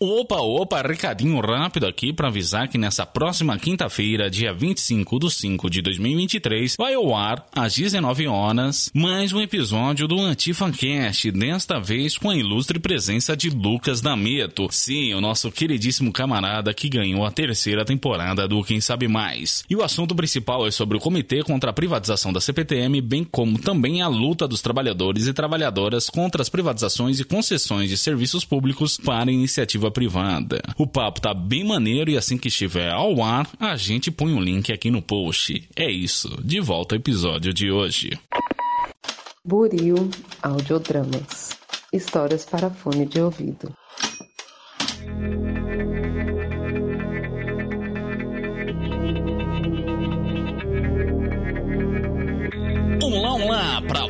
Opa, 0.00 0.40
opa, 0.40 0.82
recadinho 0.82 1.38
rápido 1.38 1.86
aqui 1.86 2.12
para 2.12 2.26
avisar 2.26 2.66
que 2.66 2.76
nessa 2.76 3.06
próxima 3.06 3.56
quinta-feira, 3.56 4.28
dia 4.28 4.52
25 4.52 5.20
de 5.20 5.30
5 5.30 5.70
de 5.70 5.80
2023, 5.82 6.74
vai 6.76 6.94
ao 6.94 7.14
ar, 7.14 7.46
às 7.54 7.76
19 7.76 8.26
horas, 8.26 8.90
mais 8.92 9.32
um 9.32 9.40
episódio 9.40 10.08
do 10.08 10.18
Antifancast, 10.18 11.30
desta 11.30 11.78
vez 11.78 12.18
com 12.18 12.28
a 12.28 12.36
ilustre 12.36 12.80
presença 12.80 13.36
de 13.36 13.50
Lucas 13.50 14.00
D'Ameto. 14.00 14.66
Sim, 14.68 15.14
o 15.14 15.20
nosso 15.20 15.52
queridíssimo 15.52 16.12
camarada 16.12 16.74
que 16.74 16.88
ganhou 16.88 17.24
a 17.24 17.30
terceira 17.30 17.84
temporada 17.84 18.48
do 18.48 18.64
Quem 18.64 18.80
Sabe 18.80 19.06
Mais. 19.06 19.62
E 19.70 19.76
o 19.76 19.84
assunto 19.84 20.12
principal 20.12 20.66
é 20.66 20.72
sobre 20.72 20.96
o 20.96 21.00
Comitê 21.00 21.44
contra 21.44 21.70
a 21.70 21.72
Privatização 21.72 22.32
da 22.32 22.40
CPTM, 22.40 23.00
bem 23.00 23.22
como 23.22 23.60
também 23.60 24.02
a 24.02 24.08
luta 24.08 24.48
dos 24.48 24.60
trabalhadores 24.60 25.28
e 25.28 25.32
trabalhadoras 25.32 26.10
contra 26.10 26.42
as 26.42 26.48
privatizações 26.48 27.20
e 27.20 27.24
concessões 27.24 27.88
de 27.88 27.96
serviços 27.96 28.44
públicos 28.44 28.98
para 28.98 29.30
iniciativa 29.84 29.90
privada. 29.90 30.62
O 30.78 30.86
papo 30.86 31.20
tá 31.20 31.34
bem 31.34 31.64
maneiro 31.64 32.10
e 32.10 32.16
assim 32.16 32.38
que 32.38 32.48
estiver 32.48 32.90
ao 32.90 33.22
ar, 33.22 33.48
a 33.58 33.76
gente 33.76 34.10
põe 34.10 34.32
o 34.32 34.36
um 34.36 34.40
link 34.40 34.72
aqui 34.72 34.90
no 34.90 35.02
post. 35.02 35.68
É 35.76 35.90
isso, 35.90 36.40
de 36.42 36.60
volta 36.60 36.94
ao 36.94 36.98
episódio 36.98 37.52
de 37.52 37.70
hoje. 37.70 38.18
Buril 39.44 40.10
Audiodramas 40.42 41.50
Histórias 41.92 42.44
para 42.44 42.70
fone 42.70 43.06
de 43.06 43.20
ouvido. 43.20 43.72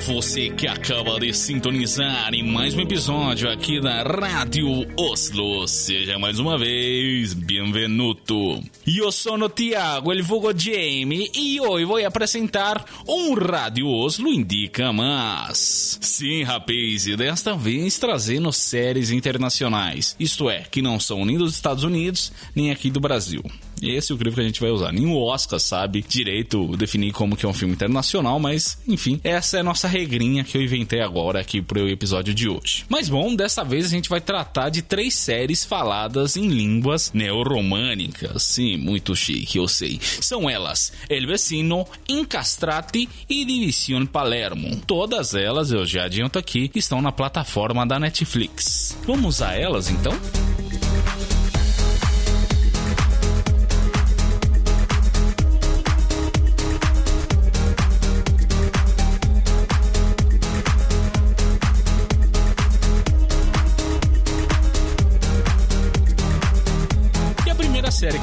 Você 0.06 0.50
que 0.50 0.66
acaba 0.66 1.18
de 1.18 1.32
sintonizar 1.32 2.34
em 2.34 2.42
mais 2.42 2.74
um 2.74 2.80
episódio 2.80 3.50
aqui 3.50 3.80
da 3.80 4.02
Rádio 4.02 4.66
Oslo. 4.98 5.66
Seja 5.66 6.18
mais 6.18 6.38
uma 6.38 6.58
vez 6.58 7.32
bem-vindo. 7.32 8.14
Eu 8.86 9.10
sou 9.10 9.38
o 9.38 9.48
Tiago, 9.48 10.12
el 10.12 10.23
vulgo 10.23 10.52
Jamie, 10.56 11.30
e 11.34 11.59
hoje 11.59 11.87
vou 11.87 12.04
apresentar 12.04 12.84
um 13.09 13.32
Rádio 13.34 13.88
Oslo 13.88 14.29
Indica 14.29 14.92
Mas. 14.92 15.98
Sim, 16.02 16.42
rapaz, 16.42 17.07
e 17.07 17.16
desta 17.16 17.57
vez 17.57 17.96
trazendo 17.96 18.52
séries 18.52 19.10
internacionais, 19.10 20.14
isto 20.20 20.51
é, 20.51 20.64
que 20.70 20.82
não 20.82 21.01
são 21.01 21.24
nem 21.24 21.38
dos 21.38 21.54
Estados 21.54 21.82
Unidos, 21.82 22.30
nem 22.54 22.70
aqui 22.70 22.90
do 22.90 23.01
Brasil. 23.01 23.42
Esse 23.90 24.13
é 24.13 24.15
o 24.15 24.18
crivo 24.18 24.37
que 24.37 24.43
a 24.43 24.45
gente 24.45 24.60
vai 24.60 24.71
usar. 24.71 24.93
Nem 24.93 25.07
o 25.07 25.16
Oscar 25.16 25.59
sabe 25.59 26.04
direito 26.07 26.77
definir 26.77 27.13
como 27.13 27.37
que 27.37 27.46
é 27.46 27.49
um 27.49 27.54
filme 27.54 27.74
internacional, 27.74 28.38
mas 28.38 28.79
enfim, 28.87 29.21
essa 29.24 29.57
é 29.57 29.60
a 29.60 29.65
nossa 29.65 29.88
regrinha 29.88 30.45
que 30.45 30.57
eu 30.57 30.63
inventei 30.63 31.01
agora 31.01 31.41
aqui 31.41 31.60
pro 31.60 31.88
episódio 31.88 32.35
de 32.35 32.49
hoje. 32.49 32.85
Mas 32.88 33.09
bom, 33.09 33.35
dessa 33.35 33.65
vez 33.65 33.87
a 33.87 33.88
gente 33.88 34.09
vai 34.09 34.21
tratar 34.21 34.68
de 34.68 34.82
três 34.82 35.15
séries 35.15 35.65
faladas 35.65 36.37
em 36.37 36.49
línguas 36.49 37.13
neoromânicas. 37.13 38.43
Sim, 38.43 38.76
muito 38.76 39.15
chique, 39.15 39.59
eu 39.59 39.68
sei. 39.68 40.01
São 40.21 40.48
elas 40.48 40.93
El 41.09 41.26
Vecino, 41.26 41.87
Incastrati 42.09 43.09
e 43.29 43.45
División 43.45 44.07
Palermo. 44.07 44.80
Todas 44.87 45.35
elas, 45.35 45.71
eu 45.71 45.85
já 45.85 46.04
adianto 46.04 46.38
aqui, 46.38 46.71
estão 46.74 47.01
na 47.01 47.13
plataforma 47.13 47.87
da 47.87 47.98
Netflix. 47.98 48.96
Vamos 49.07 49.43
a 49.43 49.54
elas 49.54 49.91
então? 49.91 50.13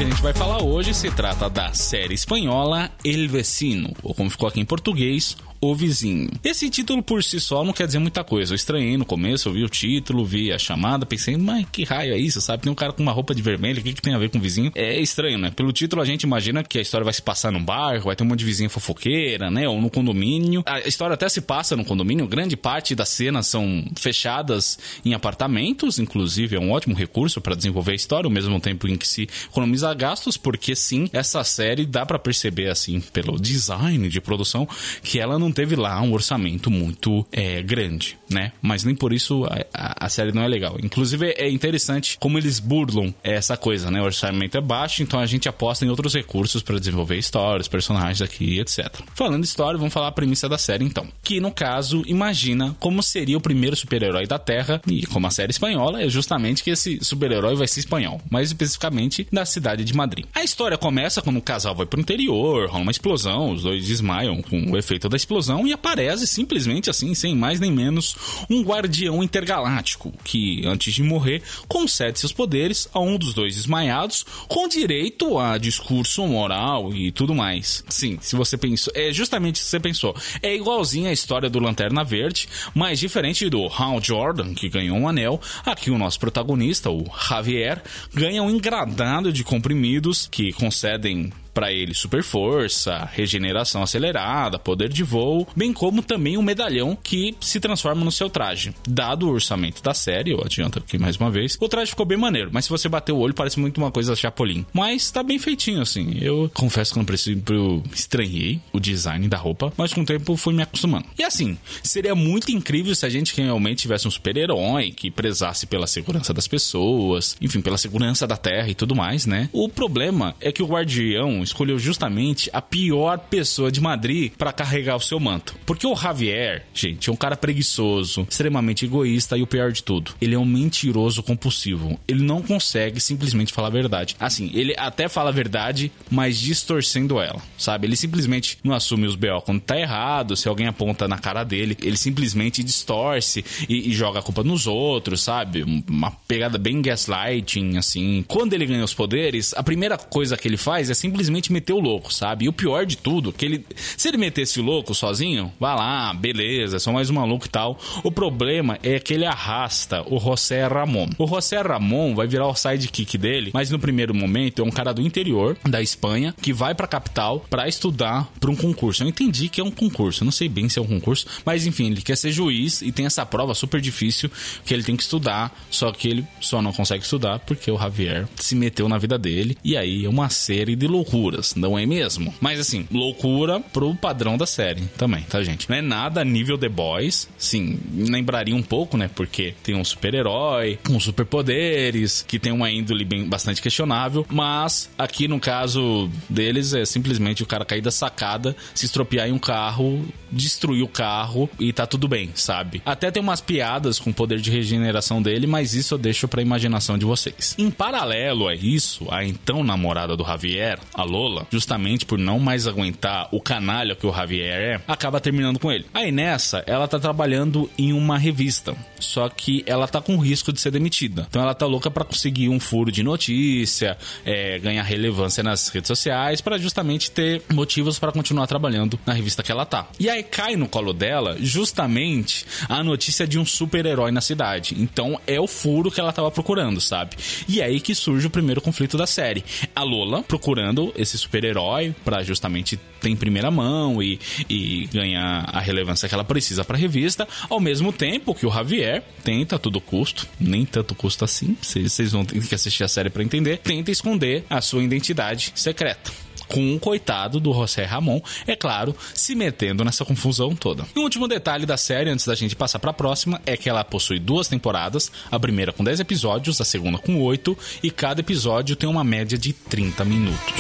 Que 0.02 0.06
a 0.06 0.10
gente 0.10 0.24
vai 0.24 0.34
falar 0.34 0.64
hoje 0.64 0.96
se 0.96 1.12
trata 1.12 1.48
da 1.48 1.74
série 1.74 2.16
espanhola 2.16 2.90
El 3.06 3.28
Vecino, 3.28 3.94
ou 4.02 4.16
como 4.16 4.32
ficou 4.32 4.50
aqui 4.50 4.60
em 4.60 4.66
português, 4.66 5.38
o 5.62 5.76
Vizinho. 5.76 6.28
Esse 6.44 6.70
título 6.72 7.04
por 7.04 7.24
si 7.24 7.40
só 7.40 7.64
não 7.64 7.72
quer 7.72 7.86
dizer 7.86 8.00
muita 8.00 8.24
coisa. 8.24 8.52
Eu 8.52 8.56
estranhei 8.56 8.98
no 8.98 9.06
começo, 9.06 9.48
eu 9.48 9.54
vi 9.54 9.64
o 9.64 9.70
título, 9.70 10.26
vi 10.26 10.52
a 10.52 10.58
chamada, 10.58 11.06
pensei, 11.06 11.38
mas 11.38 11.68
que 11.72 11.84
raio 11.84 12.14
é 12.14 12.18
isso, 12.18 12.42
sabe? 12.42 12.64
Tem 12.64 12.72
um 12.72 12.76
cara 12.76 12.92
com 12.92 13.04
uma 13.04 13.12
roupa 13.12 13.36
de 13.36 13.44
vermelho, 13.44 13.80
o 13.80 13.84
que, 13.84 13.94
que 13.94 14.02
tem 14.02 14.16
a 14.16 14.18
ver 14.18 14.30
com 14.30 14.40
o 14.40 14.42
vizinho? 14.42 14.72
É 14.74 15.00
estranho, 15.00 15.38
né? 15.38 15.52
Pelo 15.52 15.72
título 15.72 16.02
a 16.02 16.06
gente 16.06 16.24
imagina 16.24 16.64
que 16.64 16.80
a 16.80 16.82
história 16.82 17.06
vai 17.06 17.14
se 17.14 17.22
passar 17.22 17.52
num 17.52 17.64
bairro, 17.64 18.06
vai 18.06 18.16
ter 18.16 18.24
um 18.24 18.28
monte 18.28 18.40
de 18.40 18.46
vizinha 18.46 18.70
fofoqueira, 18.70 19.52
né? 19.52 19.68
Ou 19.68 19.80
no 19.80 19.90
condomínio. 19.90 20.64
A 20.66 20.80
história 20.80 21.14
até 21.14 21.30
se 21.30 21.42
passa 21.42 21.76
no 21.76 21.86
condomínio, 21.86 22.28
grande 22.28 22.58
parte 22.58 22.96
das 22.96 23.10
cenas 23.10 23.46
são 23.46 23.86
fechadas 23.96 24.80
em 25.06 25.14
apartamentos, 25.14 26.00
inclusive 26.00 26.56
é 26.56 26.60
um 26.60 26.72
ótimo 26.72 26.96
recurso 26.96 27.40
para 27.40 27.56
desenvolver 27.56 27.92
a 27.92 27.96
história, 27.96 28.26
ao 28.26 28.32
mesmo 28.32 28.60
tempo 28.60 28.88
em 28.88 28.98
que 28.98 29.08
se 29.08 29.30
economiza 29.48 29.94
gastos, 29.94 30.38
porque 30.38 30.76
sim, 30.76 31.08
essa 31.14 31.44
série 31.44 31.86
dá 31.86 32.04
para 32.04 32.18
perceber, 32.18 32.70
assim, 32.70 33.00
pelo 33.00 33.40
design 33.40 34.10
de 34.10 34.20
produção, 34.20 34.68
que 35.04 35.20
ela 35.20 35.38
não 35.38 35.51
teve 35.52 35.76
lá 35.76 36.02
um 36.02 36.14
orçamento 36.14 36.70
muito 36.70 37.26
é, 37.32 37.62
grande, 37.62 38.18
né? 38.30 38.52
Mas 38.62 38.84
nem 38.84 38.96
por 38.96 39.14
isso 39.14 39.46
a, 39.46 39.66
a, 39.74 40.06
a, 40.06 40.10
série 40.10 40.32
não 40.32 40.42
é 40.42 40.48
legal. 40.48 40.78
Inclusive 40.82 41.34
é 41.38 41.50
interessante 41.50 42.18
como 42.20 42.38
eles 42.38 42.60
burlam 42.60 43.14
essa 43.24 43.58
coisa, 43.58 43.90
né? 43.90 44.02
O 44.02 44.06
orçamento 44.06 44.58
é 44.58 44.62
baixo, 44.62 45.04
então 45.04 45.20
a 45.20 45.26
gente 45.26 45.48
aposta 45.50 45.86
em 45.86 45.90
outros 45.90 46.14
recursos 46.14 46.62
para 46.62 46.80
desenvolver 46.80 47.18
histórias, 47.18 47.68
personagens 47.68 48.22
aqui, 48.22 48.60
etc. 48.60 48.90
Falando 49.16 49.44
história, 49.44 49.78
vamos 49.78 49.94
falar 49.94 50.08
a 50.08 50.12
premissa 50.12 50.48
da 50.48 50.58
série 50.58 50.86
então. 50.86 51.08
Que 51.24 51.40
no 51.40 51.52
caso, 51.52 52.04
imagina 52.06 52.76
como 52.80 53.04
seria 53.04 53.38
o 53.38 53.42
primeiro 53.42 53.76
super-herói 53.76 54.28
da 54.28 54.40
Terra, 54.40 54.82
e 54.88 55.06
como 55.06 55.28
a 55.28 55.32
série 55.32 55.52
espanhola, 55.52 56.02
é 56.02 56.10
justamente 56.10 56.64
que 56.64 56.72
esse 56.72 57.00
super-herói 57.04 57.56
vai 57.56 57.68
ser 57.68 57.82
espanhol, 57.82 58.22
mais 58.30 58.50
especificamente 58.50 59.28
da 59.32 59.46
cidade 59.46 59.84
de 59.84 59.94
Madrid. 59.94 60.26
A 60.34 60.44
história 60.44 60.78
começa 60.78 61.22
quando 61.22 61.38
o 61.38 61.42
casal 61.42 61.76
vai 61.76 61.86
pro 61.86 62.00
interior, 62.00 62.70
rola 62.70 62.84
uma 62.84 62.92
explosão, 62.92 63.52
os 63.52 63.64
dois 63.64 63.86
desmaiam 63.86 64.42
com 64.42 64.72
o 64.72 64.78
efeito 64.78 65.10
da 65.10 65.18
explosão 65.18 65.41
explosão 65.42 65.68
e 65.68 65.74
aparece 65.74 66.28
simplesmente 66.28 66.90
assim, 66.90 67.14
sem 67.16 67.36
mais 67.36 67.60
nem 67.60 67.72
menos, 67.72 68.16
um 68.50 68.62
guardião 68.62 69.24
intergaláctico 69.24 70.14
que, 70.24 70.62
antes 70.66 70.94
de 70.94 71.04
morrer, 71.04 71.42
concede 71.68 72.20
seus 72.20 72.32
poderes 72.32 72.88
a 72.94 73.00
um 73.00 73.18
dos 73.18 73.34
dois 73.34 73.56
desmaiados, 73.56 74.26
com 74.48 74.68
direito 74.68 75.40
a 75.40 75.58
discurso 75.58 76.26
moral 76.28 76.94
e 76.94 77.12
tudo 77.12 77.34
mais. 77.34 77.84
Sim, 77.90 78.18
se 78.22 78.36
você 78.36 78.58
pensou, 78.58 78.94
é 78.96 79.12
justamente 79.12 79.56
o 79.56 79.60
que 79.60 79.70
você 79.70 79.80
pensou. 79.80 80.16
É 80.42 80.56
igualzinho 80.56 81.10
a 81.10 81.14
história 81.14 81.50
do 81.50 81.60
Lanterna 81.60 82.04
Verde, 82.04 82.48
mas 82.76 83.00
diferente 83.00 83.50
do 83.50 83.68
Hal 83.68 84.02
Jordan, 84.02 84.54
que 84.54 84.70
ganhou 84.70 84.98
um 84.98 85.08
anel, 85.08 85.42
aqui 85.66 85.90
o 85.90 85.98
nosso 85.98 86.20
protagonista, 86.20 86.90
o 86.90 87.06
Javier, 87.28 87.82
ganha 88.14 88.44
um 88.44 88.50
engradado 88.50 89.34
de 89.34 89.44
comprimidos 89.44 90.28
que 90.30 90.54
concedem 90.54 91.32
para 91.54 91.72
ele 91.72 91.94
super 91.94 92.24
força, 92.24 93.10
regeneração 93.14 93.84
acelerada, 93.84 94.60
poder 94.60 94.90
de 94.90 95.04
voo, 95.04 95.48
bem 95.56 95.74
como 95.74 96.02
também 96.02 96.38
um 96.38 96.42
medalhão 96.42 96.98
que 97.02 97.36
se 97.42 97.60
transforma 97.60 98.04
no 98.04 98.12
seu 98.12 98.30
traje. 98.30 98.74
Dado 98.88 99.28
o 99.28 99.32
orçamento 99.32 99.82
da 99.82 99.94
série, 99.94 100.32
eu 100.32 100.42
adianto 100.44 100.80
aqui 100.80 100.98
mais 100.98 101.18
uma 101.18 101.30
vez, 101.30 101.58
o 101.60 101.68
traje 101.68 101.92
ficou 101.92 102.06
bem 102.06 102.18
maneiro, 102.18 102.50
mas 102.54 102.66
se 102.66 102.72
você 102.72 102.88
bater 102.88 103.12
o 103.12 103.18
olho 103.18 103.34
parece 103.34 103.60
muito 103.60 103.78
uma 103.78 103.92
coisa 103.92 104.16
Chapolin. 104.16 104.66
Mas 104.74 105.12
tá 105.12 105.24
bem 105.24 105.40
feitinho 105.40 105.82
assim. 105.82 106.18
Eu 106.22 106.50
confesso 106.54 106.94
que 106.94 107.00
no 107.00 107.06
princípio 107.06 107.84
estranhei 107.94 108.60
o 108.72 108.80
design 108.80 109.28
da 109.28 109.38
roupa, 109.38 109.74
mas 109.78 109.94
com 109.94 110.02
o 110.02 110.06
tempo 110.06 110.36
fui 110.36 110.54
me 110.54 110.64
acostumando. 110.64 111.06
E 111.18 111.24
assim, 111.24 111.58
seria 111.84 112.16
muito 112.16 112.52
incrível 112.52 112.94
se 112.96 113.06
a 113.06 113.10
gente 113.10 113.36
realmente 113.36 113.82
tivesse 113.82 114.08
um 114.08 114.12
super-herói 114.12 114.92
que 114.92 115.12
prezasse 115.12 115.66
pela 115.66 115.88
segurança 115.88 116.34
das 116.34 116.48
pessoas, 116.48 117.36
enfim, 117.42 117.62
pela 117.62 117.78
segurança 117.78 118.28
da 118.28 118.38
Terra 118.38 118.70
e 118.70 118.76
tudo 118.76 118.96
mais, 118.96 119.26
né? 119.26 119.50
O 119.52 119.68
problema 119.70 120.36
é 120.40 120.52
que 120.52 120.64
o 120.64 120.68
guardião 120.68 121.41
escolheu 121.44 121.78
justamente 121.80 122.50
a 122.54 122.62
pior 122.62 123.18
pessoa 123.18 123.72
de 123.72 123.82
Madrid 123.82 124.32
para 124.38 124.52
carregar 124.52 124.96
o 124.96 125.02
seu 125.02 125.20
manto. 125.20 125.56
Porque 125.66 125.88
o 125.88 125.96
Javier, 125.96 126.66
gente, 126.74 127.10
é 127.10 127.14
um 127.14 127.16
cara 127.16 127.36
preguiçoso, 127.36 128.28
extremamente 128.30 128.86
egoísta 128.86 129.38
e 129.38 129.42
o 129.42 129.48
pior 129.48 129.72
de 129.72 129.84
tudo, 129.84 130.14
ele 130.22 130.36
é 130.36 130.40
um 130.40 130.46
mentiroso 130.46 131.24
compulsivo. 131.24 132.00
Ele 132.08 132.24
não 132.24 132.42
consegue 132.42 133.00
simplesmente 133.00 133.54
falar 133.54 133.68
a 133.68 133.72
verdade. 133.72 134.16
Assim, 134.20 134.52
ele 134.54 134.74
até 134.78 135.08
fala 135.08 135.30
a 135.30 135.34
verdade, 135.34 135.92
mas 136.10 136.40
distorcendo 136.40 137.20
ela, 137.20 137.42
sabe? 137.58 137.88
Ele 137.88 137.96
simplesmente 137.96 138.58
não 138.64 138.74
assume 138.74 139.08
os 139.08 139.16
BO 139.16 139.42
quando 139.42 139.62
tá 139.62 139.80
errado, 139.80 140.36
se 140.36 140.48
alguém 140.48 140.68
aponta 140.68 141.08
na 141.08 141.18
cara 141.18 141.44
dele, 141.44 141.78
ele 141.82 141.98
simplesmente 141.98 142.64
distorce 142.64 143.44
e, 143.68 143.90
e 143.90 143.94
joga 143.94 144.20
a 144.20 144.22
culpa 144.22 144.44
nos 144.44 144.68
outros, 144.68 145.22
sabe? 145.22 145.64
Uma 145.64 146.12
pegada 146.12 146.58
bem 146.58 146.82
gaslighting, 146.82 147.78
assim. 147.78 148.24
Quando 148.28 148.54
ele 148.54 148.66
ganha 148.66 148.84
os 148.84 148.94
poderes, 148.94 149.54
a 149.56 149.64
primeira 149.64 149.98
coisa 149.98 150.38
que 150.38 150.48
ele 150.48 150.58
faz 150.58 150.90
é 150.90 150.94
simplesmente 150.94 151.31
simplesmente 151.32 151.52
meteu 151.52 151.78
o 151.78 151.80
louco, 151.80 152.14
sabe? 152.14 152.46
E 152.46 152.50
o 152.50 152.54
pior 152.54 152.86
de 152.86 152.98
tudo, 152.98 153.32
que 153.32 153.46
ele. 153.46 153.66
Se 153.76 154.08
ele 154.08 154.18
metesse 154.18 154.60
o 154.60 154.64
louco 154.64 154.94
sozinho, 154.94 155.52
vá 155.60 155.74
lá, 155.74 156.14
beleza, 156.14 156.80
só 156.80 156.92
mais 156.92 157.10
um 157.10 157.14
maluco 157.14 157.46
e 157.46 157.50
tal. 157.50 157.80
O 158.04 158.12
problema 158.12 158.78
é 158.84 159.00
que 159.00 159.14
ele 159.14 159.26
arrasta 159.26 160.04
o 160.08 160.20
José 160.20 160.66
Ramon. 160.68 161.10
O 161.18 161.28
José 161.28 161.62
Ramon 161.62 162.14
vai 162.14 162.28
virar 162.28 162.48
o 162.48 162.56
sidekick 162.56 163.18
dele, 163.18 163.52
mas 163.54 163.70
no 163.70 163.80
primeiro 163.80 164.14
momento 164.14 164.62
é 164.62 164.66
um 164.66 164.72
cara 164.72 164.94
do 164.94 165.02
interior 165.02 165.58
da 165.68 165.82
Espanha 165.82 166.34
que 166.42 166.54
vai 166.54 166.76
pra 166.76 166.88
capital 166.88 167.46
para 167.50 167.68
estudar 167.68 168.30
pra 168.40 168.52
um 168.52 168.56
concurso. 168.56 169.04
Eu 169.04 169.08
entendi 169.08 169.48
que 169.48 169.62
é 169.62 169.64
um 169.64 169.72
concurso, 169.72 170.26
não 170.26 170.32
sei 170.32 170.50
bem 170.50 170.68
se 170.68 170.80
é 170.80 170.82
um 170.82 170.88
concurso, 170.88 171.26
mas 171.46 171.66
enfim, 171.66 171.92
ele 171.92 172.02
quer 172.02 172.18
ser 172.18 172.32
juiz 172.32 172.82
e 172.82 172.92
tem 172.92 173.06
essa 173.06 173.26
prova 173.26 173.54
super 173.54 173.80
difícil 173.80 174.30
que 174.66 174.74
ele 174.74 174.84
tem 174.84 174.96
que 174.96 175.04
estudar, 175.04 175.56
só 175.70 175.92
que 175.92 176.08
ele 176.08 176.26
só 176.40 176.62
não 176.62 176.74
consegue 176.74 177.04
estudar 177.04 177.40
porque 177.40 177.72
o 177.72 177.78
Javier 177.78 178.28
se 178.36 178.56
meteu 178.56 178.90
na 178.90 178.98
vida 178.98 179.18
dele 179.18 179.58
e 179.64 179.78
aí 179.78 180.06
é 180.06 180.10
uma 180.10 180.30
série 180.30 180.76
de 180.76 180.88
loucuras, 180.88 181.21
não 181.56 181.78
é 181.78 181.86
mesmo? 181.86 182.34
Mas 182.40 182.60
assim, 182.60 182.88
loucura 182.92 183.60
pro 183.60 183.94
padrão 183.96 184.38
da 184.38 184.46
série 184.46 184.82
também, 184.98 185.24
tá, 185.24 185.44
gente? 185.44 185.70
Não 185.70 185.78
é 185.78 185.82
nada 185.82 186.24
nível 186.24 186.58
The 186.58 186.70
Boys, 186.70 187.28
sim, 187.38 187.80
lembraria 187.94 188.56
um 188.56 188.64
pouco, 188.64 188.98
né? 188.98 189.10
Porque 189.14 189.54
tem 189.64 189.76
um 189.76 189.84
super-herói 189.84 190.80
com 190.86 191.00
superpoderes, 191.00 192.24
que 192.28 192.40
tem 192.40 192.52
uma 192.52 192.72
índole 192.72 193.06
bem, 193.06 193.26
bastante 193.26 193.62
questionável, 193.62 194.26
mas 194.30 194.90
aqui 194.98 195.28
no 195.28 195.40
caso 195.40 196.10
deles 196.30 196.74
é 196.74 196.86
simplesmente 196.86 197.44
o 197.44 197.46
cara 197.46 197.66
cair 197.66 197.82
da 197.82 197.92
sacada, 197.92 198.56
se 198.74 198.86
estropiar 198.86 199.28
em 199.28 199.32
um 199.32 199.40
carro, 199.40 200.06
destruir 200.32 200.84
o 200.84 200.88
carro 200.88 201.50
e 201.60 201.74
tá 201.74 201.86
tudo 201.86 202.08
bem, 202.08 202.32
sabe? 202.34 202.82
Até 202.86 203.12
tem 203.12 203.22
umas 203.22 203.42
piadas 203.42 204.00
com 204.00 204.10
o 204.10 204.14
poder 204.14 204.40
de 204.40 204.50
regeneração 204.50 205.22
dele, 205.22 205.46
mas 205.46 205.74
isso 205.74 205.94
eu 205.94 205.98
deixo 205.98 206.28
pra 206.28 206.42
imaginação 206.42 206.98
de 206.98 207.06
vocês. 207.06 207.56
Em 207.58 207.70
paralelo 207.70 208.48
a 208.48 208.56
isso, 208.56 209.08
a 209.10 209.26
então 209.26 209.64
namorada 209.64 210.16
do 210.16 210.24
Javier, 210.24 210.80
a 210.94 211.04
Lola, 211.12 211.46
justamente 211.52 212.06
por 212.06 212.18
não 212.18 212.40
mais 212.40 212.68
aguentar 212.68 213.28
o 213.32 213.42
canalha 213.42 213.96
que 213.96 214.08
o 214.08 214.14
Javier 214.14 214.62
é, 214.62 214.82
acaba 214.88 215.20
terminando 215.20 215.60
com 215.60 215.72
ele. 215.72 215.86
Aí 215.94 216.12
nessa, 216.12 216.64
ela 216.66 216.88
tá 216.88 216.98
trabalhando 216.98 217.70
em 217.78 217.92
uma 217.92 218.18
revista, 218.18 218.76
só 219.00 219.28
que 219.28 219.64
ela 219.68 219.88
tá 219.88 220.00
com 220.00 220.18
risco 220.18 220.54
de 220.54 220.62
ser 220.62 220.72
demitida. 220.72 221.28
Então 221.30 221.42
ela 221.42 221.54
tá 221.54 221.66
louca 221.66 221.92
para 221.92 222.06
conseguir 222.06 222.48
um 222.48 222.60
furo 222.60 222.92
de 222.92 223.04
notícia, 223.04 223.98
é, 224.26 224.58
ganhar 224.60 224.84
relevância 224.84 225.44
nas 225.44 225.68
redes 225.68 225.88
sociais, 225.88 226.40
para 226.40 226.58
justamente 226.58 227.12
ter 227.12 227.42
motivos 227.52 228.00
para 228.00 228.12
continuar 228.12 228.48
trabalhando 228.48 228.98
na 229.06 229.14
revista 229.14 229.44
que 229.44 229.52
ela 229.52 229.66
tá. 229.66 229.88
E 230.00 230.10
aí 230.10 230.24
cai 230.24 230.56
no 230.56 230.68
colo 230.68 230.94
dela 230.94 231.36
justamente 231.40 232.46
a 232.70 232.82
notícia 232.84 233.28
de 233.28 233.38
um 233.38 233.46
super-herói 233.46 234.12
na 234.12 234.22
cidade. 234.22 234.76
Então 234.80 235.20
é 235.28 235.40
o 235.40 235.48
furo 235.48 235.92
que 235.92 236.00
ela 236.00 236.14
tava 236.14 236.32
procurando, 236.32 236.80
sabe? 236.80 237.18
E 237.48 237.60
é 237.60 237.66
aí 237.66 237.80
que 237.82 237.94
surge 237.94 238.28
o 238.28 238.30
primeiro 238.30 238.62
conflito 238.62 238.98
da 238.98 239.08
série. 239.08 239.44
A 239.76 239.84
Lola 239.84 240.24
procurando 240.24 240.94
esse 241.02 241.18
super-herói 241.18 241.96
para 242.04 242.24
justamente 242.24 242.80
ter 243.00 243.10
em 243.10 243.16
primeira 243.16 243.50
mão 243.50 244.02
e, 244.02 244.20
e 244.50 244.88
ganhar 244.94 245.50
a 245.52 245.60
relevância 245.60 246.08
que 246.08 246.14
ela 246.14 246.24
precisa 246.24 246.64
para 246.64 246.78
a 246.78 246.80
revista, 246.80 247.28
ao 247.50 247.60
mesmo 247.60 247.92
tempo 247.92 248.36
que 248.36 248.46
o 248.46 248.52
Javier 248.52 249.04
tenta 249.24 249.56
a 249.56 249.60
todo 249.60 249.82
custo, 249.82 250.28
nem 250.40 250.66
tanto 250.66 250.96
custo 250.96 251.26
assim, 251.26 251.58
vocês 251.62 252.12
vão 252.12 252.26
ter 252.26 252.42
que 252.42 252.56
assistir 252.56 252.84
a 252.84 252.88
série 252.88 253.10
para 253.10 253.24
entender, 253.24 253.58
tenta 253.58 253.92
esconder 253.92 254.44
a 254.50 254.62
sua 254.62 254.84
identidade 254.84 255.52
secreta 255.56 256.12
com 256.52 256.74
um 256.74 256.78
coitado 256.78 257.40
do 257.40 257.54
José 257.54 257.86
Ramon, 257.86 258.22
é 258.46 258.56
claro, 258.56 258.96
se 259.14 259.34
metendo 259.36 259.84
nessa 259.84 260.04
confusão 260.04 260.56
toda. 260.56 260.86
E 260.96 261.00
um 261.00 261.04
último 261.04 261.28
detalhe 261.28 261.66
da 261.66 261.78
série, 261.78 262.10
antes 262.10 262.26
da 262.26 262.36
gente 262.36 262.56
passar 262.56 262.80
para 262.80 262.92
a 262.92 262.94
próxima, 262.94 263.42
é 263.46 263.56
que 263.56 263.70
ela 263.70 263.84
possui 263.84 264.20
duas 264.20 264.48
temporadas, 264.48 265.12
a 265.32 265.40
primeira 265.40 265.72
com 265.72 265.84
10 265.84 266.02
episódios, 266.02 266.60
a 266.60 266.66
segunda 266.66 266.98
com 266.98 267.22
8, 267.22 267.58
e 267.82 267.90
cada 267.90 268.20
episódio 268.20 268.76
tem 268.76 268.90
uma 268.90 269.04
média 269.04 269.38
de 269.38 269.54
30 269.54 270.04
minutos. 270.04 270.54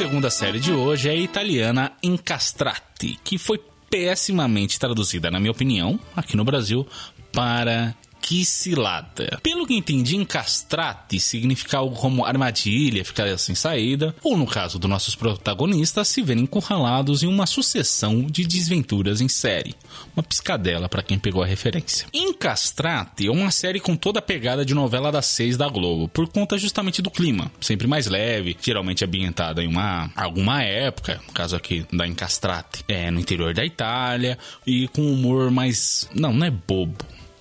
Segunda 0.00 0.30
série 0.30 0.58
de 0.58 0.72
hoje 0.72 1.10
é 1.10 1.12
a 1.12 1.14
italiana 1.14 1.92
Incastrati, 2.02 3.18
que 3.22 3.36
foi 3.36 3.60
pessimamente 3.90 4.80
traduzida, 4.80 5.30
na 5.30 5.38
minha 5.38 5.50
opinião, 5.50 6.00
aqui 6.16 6.38
no 6.38 6.42
Brasil, 6.42 6.86
para 7.30 7.94
que 8.20 8.44
cilada. 8.44 9.38
Pelo 9.42 9.66
que 9.66 9.74
entendi, 9.74 10.16
encastrate 10.16 11.18
significa 11.18 11.78
algo 11.78 11.96
como 11.96 12.24
armadilha, 12.24 13.04
ficar 13.04 13.36
sem 13.38 13.54
saída, 13.54 14.14
ou 14.22 14.36
no 14.36 14.46
caso 14.46 14.78
dos 14.78 14.90
nossos 14.90 15.14
protagonistas, 15.14 16.08
se 16.08 16.22
verem 16.22 16.44
encurralados 16.44 17.22
em 17.22 17.26
uma 17.26 17.46
sucessão 17.46 18.22
de 18.22 18.44
desventuras 18.46 19.20
em 19.20 19.28
série. 19.28 19.74
Uma 20.14 20.22
piscadela 20.22 20.88
para 20.88 21.02
quem 21.02 21.18
pegou 21.18 21.42
a 21.42 21.46
referência. 21.46 22.06
Encastrate 22.12 23.26
é 23.26 23.30
uma 23.30 23.50
série 23.50 23.80
com 23.80 23.96
toda 23.96 24.18
a 24.18 24.22
pegada 24.22 24.64
de 24.64 24.74
novela 24.74 25.10
das 25.10 25.26
seis 25.26 25.56
da 25.56 25.68
Globo, 25.68 26.08
por 26.08 26.28
conta 26.28 26.58
justamente 26.58 27.02
do 27.02 27.10
clima, 27.10 27.50
sempre 27.60 27.86
mais 27.86 28.06
leve, 28.06 28.56
geralmente 28.60 29.04
ambientada 29.04 29.62
em 29.62 29.68
uma 29.68 30.10
alguma 30.14 30.62
época, 30.62 31.20
no 31.26 31.32
caso 31.32 31.56
aqui 31.56 31.86
da 31.92 32.06
Encastrate, 32.06 32.84
é 32.88 33.10
no 33.10 33.20
interior 33.20 33.54
da 33.54 33.64
Itália 33.64 34.38
e 34.66 34.88
com 34.88 35.10
humor 35.10 35.50
mais, 35.50 36.08
não, 36.14 36.32
não 36.32 36.46
é 36.46 36.50
bobo 36.50 36.96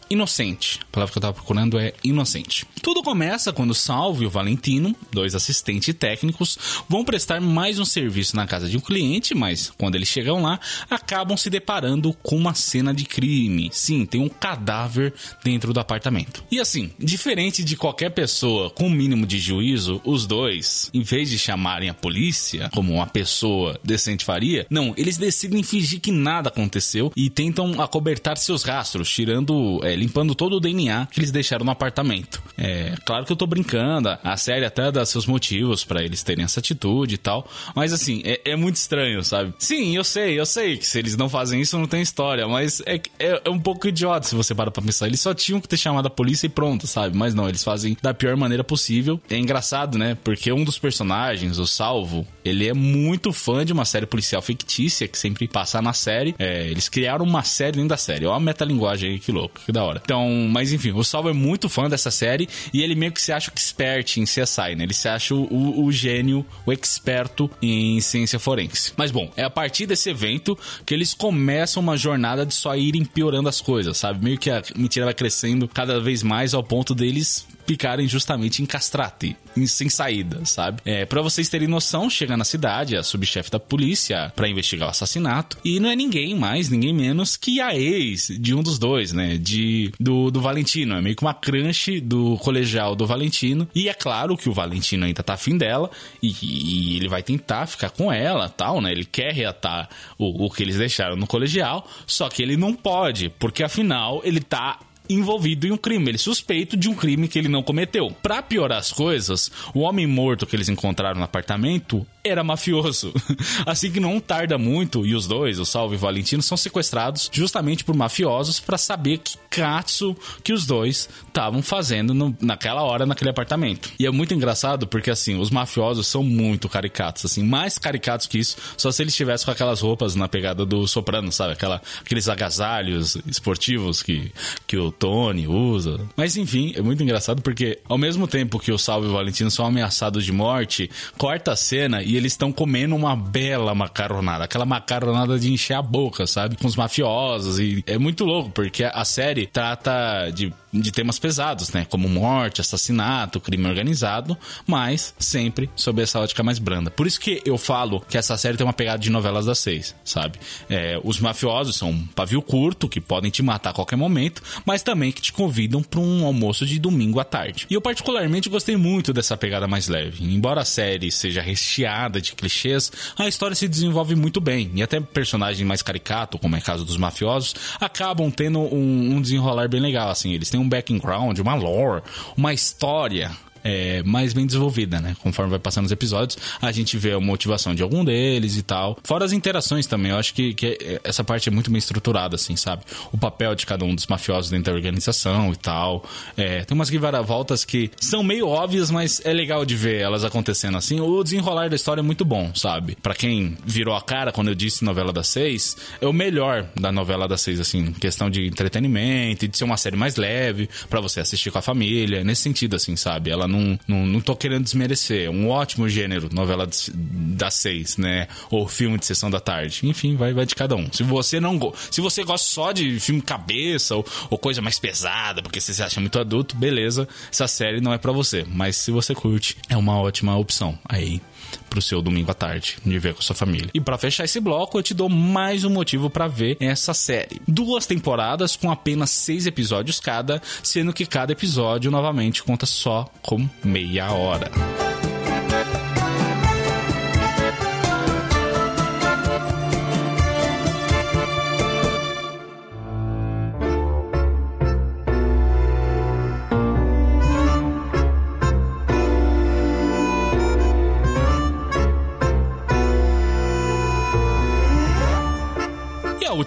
inocente. 0.10 0.80
A 0.82 0.92
palavra 0.92 1.12
que 1.12 1.18
eu 1.18 1.22
tava 1.22 1.34
procurando 1.34 1.80
é 1.80 1.94
inocente. 2.04 2.66
Tudo 2.82 3.04
começa 3.04 3.54
quando 3.54 3.74
Salvo 3.74 4.24
e 4.24 4.26
o 4.26 4.30
Valentino, 4.30 4.96
dois 5.12 5.36
assistentes 5.36 5.94
técnicos, 5.94 6.58
vão 6.88 7.04
prestar 7.04 7.40
mais 7.40 7.80
um 7.80 7.86
serviço 7.86 8.36
na 8.36 8.48
casa 8.48 8.68
de 8.68 8.78
um 8.78 8.80
cliente, 8.80 9.36
mas 9.36 9.72
quando 9.78 9.96
eles 9.96 10.08
chegam 10.08 10.42
lá, 10.42 10.60
acabam 10.90 11.38
se 11.38 11.50
deparando 11.50 12.14
com 12.24 12.36
uma 12.36 12.54
cena 12.54 12.94
de 12.94 13.06
crime. 13.06 13.70
Sim, 13.72 14.06
tem 14.06 14.22
um 14.22 14.30
cadáver 14.30 15.14
dentro 15.44 15.74
do 15.74 15.80
apartamento. 15.80 16.44
E 16.52 16.60
assim, 16.60 16.92
diferente 16.98 17.64
de 17.64 17.76
qualquer 17.76 18.10
pessoa 18.12 18.70
com 18.70 18.88
o 18.88 18.90
mínimo 18.90 19.26
de 19.26 19.40
juízo, 19.40 20.02
os 20.04 20.26
dois, 20.26 20.90
em 20.94 21.04
vez 21.04 21.30
de 21.30 21.38
chamarem 21.38 21.90
a 21.90 21.94
polícia, 21.94 22.70
como 22.74 22.94
uma 22.94 23.08
pessoa 23.08 23.80
decente 23.84 24.26
faria, 24.26 24.66
não, 24.70 24.94
eles 24.98 25.18
decidem 25.18 25.64
fingir 25.64 26.00
que 26.00 26.12
nada 26.12 26.50
aconteceu 26.50 27.12
e 27.16 27.30
tentam 27.30 27.82
acobertar 27.82 28.38
seus 28.38 28.64
rastros, 28.64 29.10
tirando 29.10 29.80
é, 29.84 29.99
limpando 30.00 30.34
todo 30.34 30.56
o 30.56 30.60
DNA 30.60 31.08
que 31.12 31.20
eles 31.20 31.32
deixaram 31.32 31.66
no 31.66 31.72
apartamento. 31.72 32.42
É, 32.58 32.96
claro 33.06 33.26
que 33.26 33.32
eu 33.32 33.36
tô 33.36 33.46
brincando, 33.46 34.18
a 34.24 34.38
série 34.38 34.66
até 34.66 34.92
dá 34.92 35.06
seus 35.06 35.26
motivos 35.26 35.84
para 35.84 36.04
eles 36.04 36.24
terem 36.24 36.46
essa 36.46 36.60
atitude 36.60 37.16
e 37.16 37.18
tal, 37.18 37.50
mas 37.76 37.94
assim, 37.94 38.22
é, 38.26 38.42
é, 38.46 38.56
muito 38.56 38.76
estranho, 38.76 39.24
sabe? 39.24 39.54
Sim, 39.60 39.96
eu 39.96 40.04
sei, 40.04 40.40
eu 40.40 40.46
sei 40.46 40.78
que 40.78 40.86
se 40.86 41.00
eles 41.00 41.16
não 41.16 41.30
fazem 41.30 41.62
isso 41.62 41.78
não 41.78 41.88
tem 41.88 42.02
história, 42.02 42.48
mas 42.48 42.82
é, 42.86 42.96
é, 43.20 43.42
é 43.46 43.50
um 43.50 43.60
pouco 43.60 43.88
idiota 43.88 44.28
se 44.28 44.36
você 44.36 44.54
para 44.54 44.72
pra 44.72 44.82
pensar. 44.82 45.08
Eles 45.08 45.22
só 45.22 45.34
tinham 45.34 45.60
que 45.60 45.68
ter 45.68 45.78
chamado 45.78 46.08
a 46.08 46.10
polícia 46.10 46.48
e 46.48 46.50
pronto, 46.50 46.88
sabe? 46.88 47.18
Mas 47.18 47.34
não, 47.34 47.48
eles 47.48 47.64
fazem 47.64 47.98
da 48.02 48.14
pior 48.14 48.36
maneira 48.36 48.64
possível. 48.64 49.20
É 49.30 49.38
engraçado, 49.38 49.98
né? 49.98 50.18
Porque 50.24 50.52
um 50.52 50.64
dos 50.64 50.78
personagens, 50.78 51.58
o 51.58 51.66
Salvo, 51.66 52.28
ele 52.44 52.68
é 52.68 52.74
muito 52.74 53.32
fã 53.32 53.66
de 53.66 53.74
uma 53.74 53.86
série 53.86 54.06
policial 54.06 54.42
fictícia 54.42 55.08
que 55.08 55.18
sempre 55.18 55.48
passa 55.48 55.82
na 55.82 55.94
série. 55.94 56.36
É, 56.38 56.68
eles 56.68 56.90
criaram 56.90 57.26
uma 57.26 57.44
série 57.44 57.74
dentro 57.74 57.90
da 57.90 57.98
série. 57.98 58.26
Olha 58.26 58.38
a 58.38 58.40
metalinguagem 58.40 59.12
aí, 59.12 59.20
que 59.20 59.32
louco, 59.32 59.60
que 59.66 59.72
da 59.72 59.84
hora 59.84 59.89
hora. 59.90 60.02
Então, 60.04 60.48
mas 60.50 60.74
enfim, 60.74 60.92
o 60.92 61.04
Salvo 61.04 61.30
é 61.30 61.34
muito 61.34 61.70
fã 61.70 61.90
dessa 61.90 62.12
série 62.12 62.48
e 62.74 62.82
ele 62.82 62.96
meio 62.96 63.12
que 63.12 63.22
se 63.22 63.32
acha 63.32 63.52
expert 63.52 64.18
em 64.18 64.24
CSI, 64.24 64.76
né? 64.76 64.84
Ele 64.84 64.94
se 64.94 65.08
acha 65.08 65.34
o, 65.36 65.84
o 65.84 65.92
gênio, 65.92 66.46
o 66.66 66.72
experto 66.72 67.50
em 67.62 68.00
ciência 68.02 68.40
forense. 68.40 68.94
Mas 68.96 69.12
bom, 69.12 69.32
é 69.36 69.44
a 69.44 69.50
partir 69.50 69.86
desse 69.86 70.10
evento 70.10 70.58
que 70.86 70.94
eles 70.94 71.14
começam 71.14 71.82
uma 71.82 71.98
jornada 71.98 72.46
de 72.46 72.54
só 72.54 72.76
irem 72.76 73.04
piorando 73.04 73.50
as 73.50 73.62
coisas, 73.62 73.98
sabe? 73.98 74.24
Meio 74.24 74.38
que 74.38 74.50
a 74.50 74.62
mentira 74.76 75.06
vai 75.06 75.14
crescendo 75.14 75.68
cada 75.68 76.00
vez 76.00 76.24
mais 76.24 76.54
ao 76.54 76.64
ponto 76.64 76.94
deles 76.96 77.46
ficarem 77.70 78.08
justamente 78.08 78.64
em 78.64 78.66
castrate, 78.66 79.38
em, 79.56 79.68
sem 79.68 79.90
saída, 79.90 80.44
sabe? 80.44 80.82
É, 80.84 81.06
para 81.06 81.22
vocês 81.22 81.50
terem 81.50 81.68
noção, 81.68 82.10
chega 82.10 82.36
na 82.36 82.44
cidade 82.44 82.98
a 82.98 83.04
subchefe 83.04 83.52
da 83.52 83.60
polícia 83.60 84.34
para 84.36 84.50
investigar 84.50 84.88
o 84.88 84.90
assassinato 84.90 85.56
e 85.64 85.80
não 85.80 85.88
é 85.88 85.96
ninguém 85.96 86.34
mais, 86.34 86.68
ninguém 86.68 86.92
menos 86.92 87.38
que 87.38 87.62
a 87.62 87.76
ex 87.76 88.30
de 88.40 88.56
um 88.56 88.64
dos 88.64 88.80
dois, 88.80 89.14
né? 89.14 89.38
De 89.38 89.92
do, 90.00 90.32
do 90.32 90.42
Valentino, 90.42 90.96
é 90.96 91.02
meio 91.02 91.16
que 91.16 91.22
uma 91.22 91.34
crunch 91.36 92.02
do 92.02 92.38
colegial 92.38 92.96
do 92.96 93.06
Valentino 93.06 93.70
e 93.76 93.88
é 93.88 93.94
claro 93.94 94.36
que 94.36 94.50
o 94.50 94.54
Valentino 94.54 95.06
ainda 95.06 95.22
tá 95.22 95.36
afim 95.36 95.56
dela 95.56 95.92
e, 96.24 96.34
e 96.42 96.98
ele 96.98 97.08
vai 97.08 97.22
tentar 97.22 97.68
ficar 97.68 97.92
com 97.92 98.12
ela, 98.12 98.50
tal, 98.50 98.82
né? 98.82 98.92
Ele 98.92 99.06
quer 99.06 99.32
reatar 99.32 99.88
o, 100.18 100.48
o 100.48 100.50
que 100.50 100.64
eles 100.64 100.78
deixaram 100.78 101.16
no 101.16 101.28
colegial, 101.28 101.88
só 102.08 102.30
que 102.30 102.42
ele 102.42 102.58
não 102.58 102.74
pode, 102.74 103.30
porque 103.38 103.62
afinal 103.62 104.22
ele 104.24 104.40
tá 104.40 104.80
envolvido 105.10 105.66
em 105.66 105.72
um 105.72 105.78
crime, 105.78 106.10
ele 106.10 106.16
é 106.16 106.20
suspeito 106.20 106.78
de 106.78 106.88
um 106.88 106.94
crime 106.94 107.28
que 107.28 107.40
ele 107.40 107.48
não 107.48 107.64
cometeu. 107.64 108.12
Para 108.22 108.42
piorar 108.42 108.78
as 108.78 108.92
coisas, 108.92 109.52
o 109.74 109.80
homem 109.80 110.06
morto 110.06 110.46
que 110.46 110.56
eles 110.56 110.70
encontraram 110.70 111.18
no 111.18 111.26
apartamento 111.26 112.06
era 112.24 112.44
mafioso. 112.44 113.14
Assim 113.66 113.92
que 113.92 114.00
não 114.00 114.20
tarda 114.20 114.58
muito 114.58 115.06
e 115.06 115.16
os 115.16 115.28
dois, 115.28 115.60
o 115.60 115.66
Salve 115.66 115.96
e 115.96 115.98
o 115.98 116.00
Valentino, 116.00 116.42
são 116.42 116.58
sequestrados 116.58 117.30
justamente 117.32 117.84
por 117.84 117.96
mafiosos 117.96 118.60
para 118.60 118.78
saber 118.78 119.20
que 119.20 119.38
catso 119.50 120.16
que 120.44 120.54
os 120.54 120.66
dois 120.66 121.10
estavam 121.28 121.62
fazendo 121.62 122.14
no, 122.14 122.36
naquela 122.42 122.84
hora 122.84 123.06
naquele 123.06 123.30
apartamento. 123.30 123.90
E 124.00 124.06
é 124.06 124.12
muito 124.12 124.34
engraçado 124.34 124.88
porque 124.88 125.10
assim, 125.10 125.40
os 125.40 125.50
mafiosos 125.50 126.08
são 126.08 126.24
muito 126.24 126.70
caricatos, 126.70 127.26
assim, 127.26 127.44
mais 127.44 127.78
caricatos 127.78 128.28
que 128.28 128.38
isso, 128.38 128.58
só 128.78 128.92
se 128.92 129.02
eles 129.02 129.14
estivessem 129.14 129.46
com 129.46 129.52
aquelas 129.52 129.82
roupas 129.82 130.16
na 130.16 130.28
pegada 130.28 130.66
do 130.66 130.88
Soprano, 130.88 131.32
sabe? 131.32 131.54
Aquela, 131.54 131.82
aqueles 132.02 132.30
agasalhos 132.30 133.18
esportivos 133.28 134.04
que, 134.04 134.32
que 134.68 134.78
o 134.78 134.92
Tony 134.92 135.48
usa. 135.48 136.00
Mas 136.16 136.38
enfim, 136.38 136.74
é 136.76 136.82
muito 136.82 137.02
engraçado 137.02 137.42
porque 137.42 137.80
ao 137.88 137.98
mesmo 137.98 138.28
tempo 138.28 138.60
que 138.60 138.72
o 138.72 138.78
Salve 138.78 139.08
e 139.08 139.10
o 139.10 139.14
Valentino 139.14 139.50
são 139.50 139.66
ameaçados 139.66 140.24
de 140.24 140.32
morte, 140.32 140.90
corta 141.18 141.54
a 141.54 141.56
cena 141.56 142.04
e 142.10 142.18
eles 142.18 142.34
estão 142.34 142.52
comendo 142.52 142.96
uma 142.96 143.16
bela 143.16 143.76
macarronada, 143.76 144.46
aquela 144.46 144.66
macarronada 144.66 145.38
de 145.38 145.54
encher 145.54 145.76
a 145.76 145.82
boca, 145.82 146.26
sabe? 146.26 146.56
Com 146.56 146.68
os 146.68 146.76
mafiosos 146.76 147.60
e 147.60 147.84
é 147.86 148.00
muito 148.00 148.26
louco 148.26 148.50
porque 148.50 148.84
a 148.84 149.06
série 149.06 149.46
trata 149.46 150.32
de 150.32 150.52
de 150.72 150.92
temas 150.92 151.18
pesados, 151.18 151.72
né? 151.72 151.86
Como 151.90 152.08
morte, 152.08 152.62
assassinato, 152.62 153.40
crime 153.40 153.68
organizado, 153.68 154.38
mas 154.68 155.14
sempre 155.18 155.70
sob 155.76 156.02
essa 156.02 156.20
ótica 156.20 156.44
mais 156.44 156.60
branda. 156.60 156.92
Por 156.92 157.08
isso 157.08 157.20
que 157.20 157.42
eu 157.46 157.58
falo 157.58 158.02
que 158.02 158.18
essa 158.18 158.38
série 158.38 158.58
tem 158.58 158.66
uma 158.66 158.74
pegada 158.74 159.00
de 159.00 159.10
novelas 159.10 159.46
das 159.46 159.60
seis, 159.60 159.96
sabe? 160.04 160.40
É, 160.70 161.00
os 161.04 161.20
mafiosos 161.20 161.76
são 161.76 161.90
um 161.92 162.08
pavio 162.08 162.42
curto, 162.42 162.88
que 162.88 163.02
podem 163.02 163.32
te 163.32 163.42
matar 163.42 163.72
a 163.72 163.74
qualquer 163.74 163.96
momento, 163.96 164.42
mas 164.66 164.84
também 164.84 165.12
que 165.12 165.22
te 165.22 165.34
convidam 165.34 165.82
para 165.82 166.00
um 166.00 166.26
almoço 166.26 166.66
de 166.66 166.80
domingo 166.80 167.20
à 167.20 167.24
tarde. 167.24 167.66
E 167.70 167.74
eu 167.74 167.82
particularmente 167.82 168.50
gostei 168.50 168.78
muito 168.78 169.12
dessa 169.12 169.36
pegada 169.36 169.68
mais 169.68 169.88
leve. 169.88 170.24
Embora 170.24 170.62
a 170.62 170.66
série 170.66 171.12
seja 171.12 171.42
recheada 171.42 172.22
de 172.22 172.34
clichês, 172.34 172.92
a 173.18 173.28
história 173.28 173.56
se 173.56 173.68
desenvolve 173.68 174.16
muito 174.16 174.40
bem, 174.40 174.72
e 174.76 174.84
até 174.84 175.00
personagens 175.00 175.68
mais 175.68 175.82
caricato, 175.82 176.38
como 176.38 176.56
é 176.56 176.60
o 176.60 176.62
caso 176.62 176.86
dos 176.86 176.98
mafiosos, 176.98 177.56
acabam 177.80 178.30
tendo 178.30 178.60
um, 178.60 179.16
um 179.16 179.22
desenrolar 179.22 179.68
bem 179.68 179.82
legal, 179.82 180.10
assim. 180.10 180.34
Eles 180.34 180.50
têm 180.50 180.59
tem 180.60 180.66
um 180.66 180.70
background, 180.70 181.40
uma 181.40 181.56
lore, 181.56 182.04
uma 182.36 182.54
história 182.54 183.32
é, 183.64 184.04
mais 184.04 184.34
bem 184.34 184.46
desenvolvida, 184.46 185.00
né? 185.00 185.16
Conforme 185.22 185.52
vai 185.52 185.60
passando 185.60 185.86
os 185.86 185.92
episódios, 185.92 186.38
a 186.62 186.72
gente 186.72 186.98
vê 186.98 187.14
a 187.14 187.20
motivação 187.20 187.74
de 187.74 187.84
algum 187.84 188.04
deles 188.04 188.58
e 188.58 188.62
tal. 188.62 188.98
Fora 189.04 189.26
as 189.26 189.32
interações 189.32 189.88
também, 189.88 190.12
eu 190.12 190.18
acho 190.18 190.34
que, 190.34 190.54
que 190.54 191.00
essa 191.04 191.24
parte 191.24 191.50
é 191.50 191.52
muito 191.52 191.70
bem 191.70 191.80
estruturada, 191.80 192.36
assim, 192.36 192.56
sabe? 192.56 192.84
O 193.12 193.18
papel 193.18 193.56
de 193.56 193.66
cada 193.66 193.86
um 193.86 193.96
dos 193.96 194.08
mafiosos 194.08 194.50
dentro 194.50 194.72
da 194.72 194.78
organização 194.78 195.52
e 195.52 195.56
tal. 195.56 196.04
É, 196.38 196.64
tem 196.64 196.76
umas 196.76 196.90
voltas 197.26 197.64
que 197.64 197.92
são 198.00 198.24
meio 198.24 198.48
óbvias, 198.48 198.92
mas 198.92 199.22
é 199.24 199.32
legal 199.32 199.66
de 199.66 199.76
ver 199.76 200.02
elas 200.02 200.24
acontecendo 200.24 200.78
assim. 200.78 201.00
O 201.00 201.24
desenrolar 201.24 201.70
da 201.70 201.76
história 201.76 202.02
é 202.02 202.04
muito 202.04 202.26
bom, 202.26 202.52
sabe? 202.54 202.98
Para 203.02 203.14
quem 203.14 203.58
virou 203.66 203.96
a 203.96 204.02
cara 204.02 204.32
quando 204.32 204.50
eu 204.50 204.56
disse 204.56 204.84
novela 204.84 205.14
das 205.14 205.28
seis, 205.28 205.78
é 206.02 206.08
o 206.08 206.14
melhor 206.14 206.68
da 206.76 206.92
novela 206.92 207.28
das 207.28 207.42
seis, 207.42 207.60
assim, 207.60 207.92
questão 207.94 208.30
de 208.30 208.48
entretenimento 208.48 209.46
e 209.46 209.48
de 209.48 209.58
ser 209.58 209.64
uma 209.64 209.78
série 209.78 209.96
mais 209.96 210.16
leve 210.16 210.70
para 210.90 211.00
você 211.00 211.20
assistir 211.20 211.52
com 211.52 211.58
a 211.60 211.62
família, 211.62 212.24
nesse 212.24 212.42
sentido, 212.42 212.76
assim, 212.76 212.96
sabe? 212.96 213.30
Ela 213.30 213.48
não, 213.50 213.80
não, 213.88 214.06
não 214.06 214.22
tô 214.22 214.36
querendo 214.36 214.64
desmerecer. 214.64 215.30
Um 215.30 215.50
ótimo 215.50 215.90
gênero, 215.90 216.30
novela 216.32 216.68
das 216.94 217.56
seis, 217.56 217.98
né? 217.98 218.28
Ou 218.50 218.68
filme 218.68 218.98
de 218.98 219.06
sessão 219.06 219.30
da 219.30 219.40
tarde. 219.40 219.82
Enfim, 219.84 220.16
vai, 220.16 220.34
vai 220.34 220.46
de 220.46 220.56
cada 220.56 220.76
um. 220.76 220.92
Se 220.92 221.04
você 221.04 221.40
não 221.40 221.60
se 221.92 222.02
você 222.02 222.24
gosta 222.24 222.48
só 222.48 222.72
de 222.72 223.00
filme 223.00 223.22
cabeça 223.22 223.96
ou, 223.96 224.06
ou 224.30 224.38
coisa 224.38 224.62
mais 224.62 224.80
pesada, 224.80 225.42
porque 225.42 225.60
você 225.60 225.74
se 225.74 225.84
acha 225.84 226.00
muito 226.00 226.20
adulto, 226.20 226.56
beleza, 226.56 227.08
essa 227.32 227.48
série 227.48 227.82
não 227.82 227.94
é 227.94 227.98
para 227.98 228.12
você. 228.12 228.46
Mas 228.48 228.76
se 228.78 228.92
você 228.92 229.14
curte, 229.14 229.58
é 229.68 229.76
uma 229.76 230.00
ótima 230.00 230.38
opção. 230.38 230.78
Aí 230.88 231.22
pro 231.70 231.82
seu 231.82 232.02
domingo 232.02 232.32
à 232.32 232.34
tarde, 232.34 232.78
de 232.84 233.00
ver 233.00 233.14
com 233.14 233.20
a 233.20 233.24
sua 233.24 233.36
família. 233.36 233.70
E 233.74 233.80
para 233.80 233.98
fechar 233.98 234.26
esse 234.26 234.40
bloco, 234.40 234.78
eu 234.78 234.84
te 234.84 234.94
dou 234.94 235.10
mais 235.10 235.64
um 235.64 235.70
motivo 235.70 236.10
para 236.10 236.28
ver 236.28 236.58
essa 236.60 236.94
série. 236.94 237.42
Duas 237.48 237.86
temporadas 237.86 238.56
com 238.56 238.72
apenas 238.72 239.12
seis 239.12 239.46
episódios 239.46 240.00
cada, 240.00 240.42
sendo 240.64 240.94
que 240.94 241.06
cada 241.06 241.32
episódio 241.32 241.92
novamente 241.92 242.44
conta 242.44 242.66
só 242.66 243.10
com 243.22 243.48
meia 243.64 244.12
hora. 244.12 244.89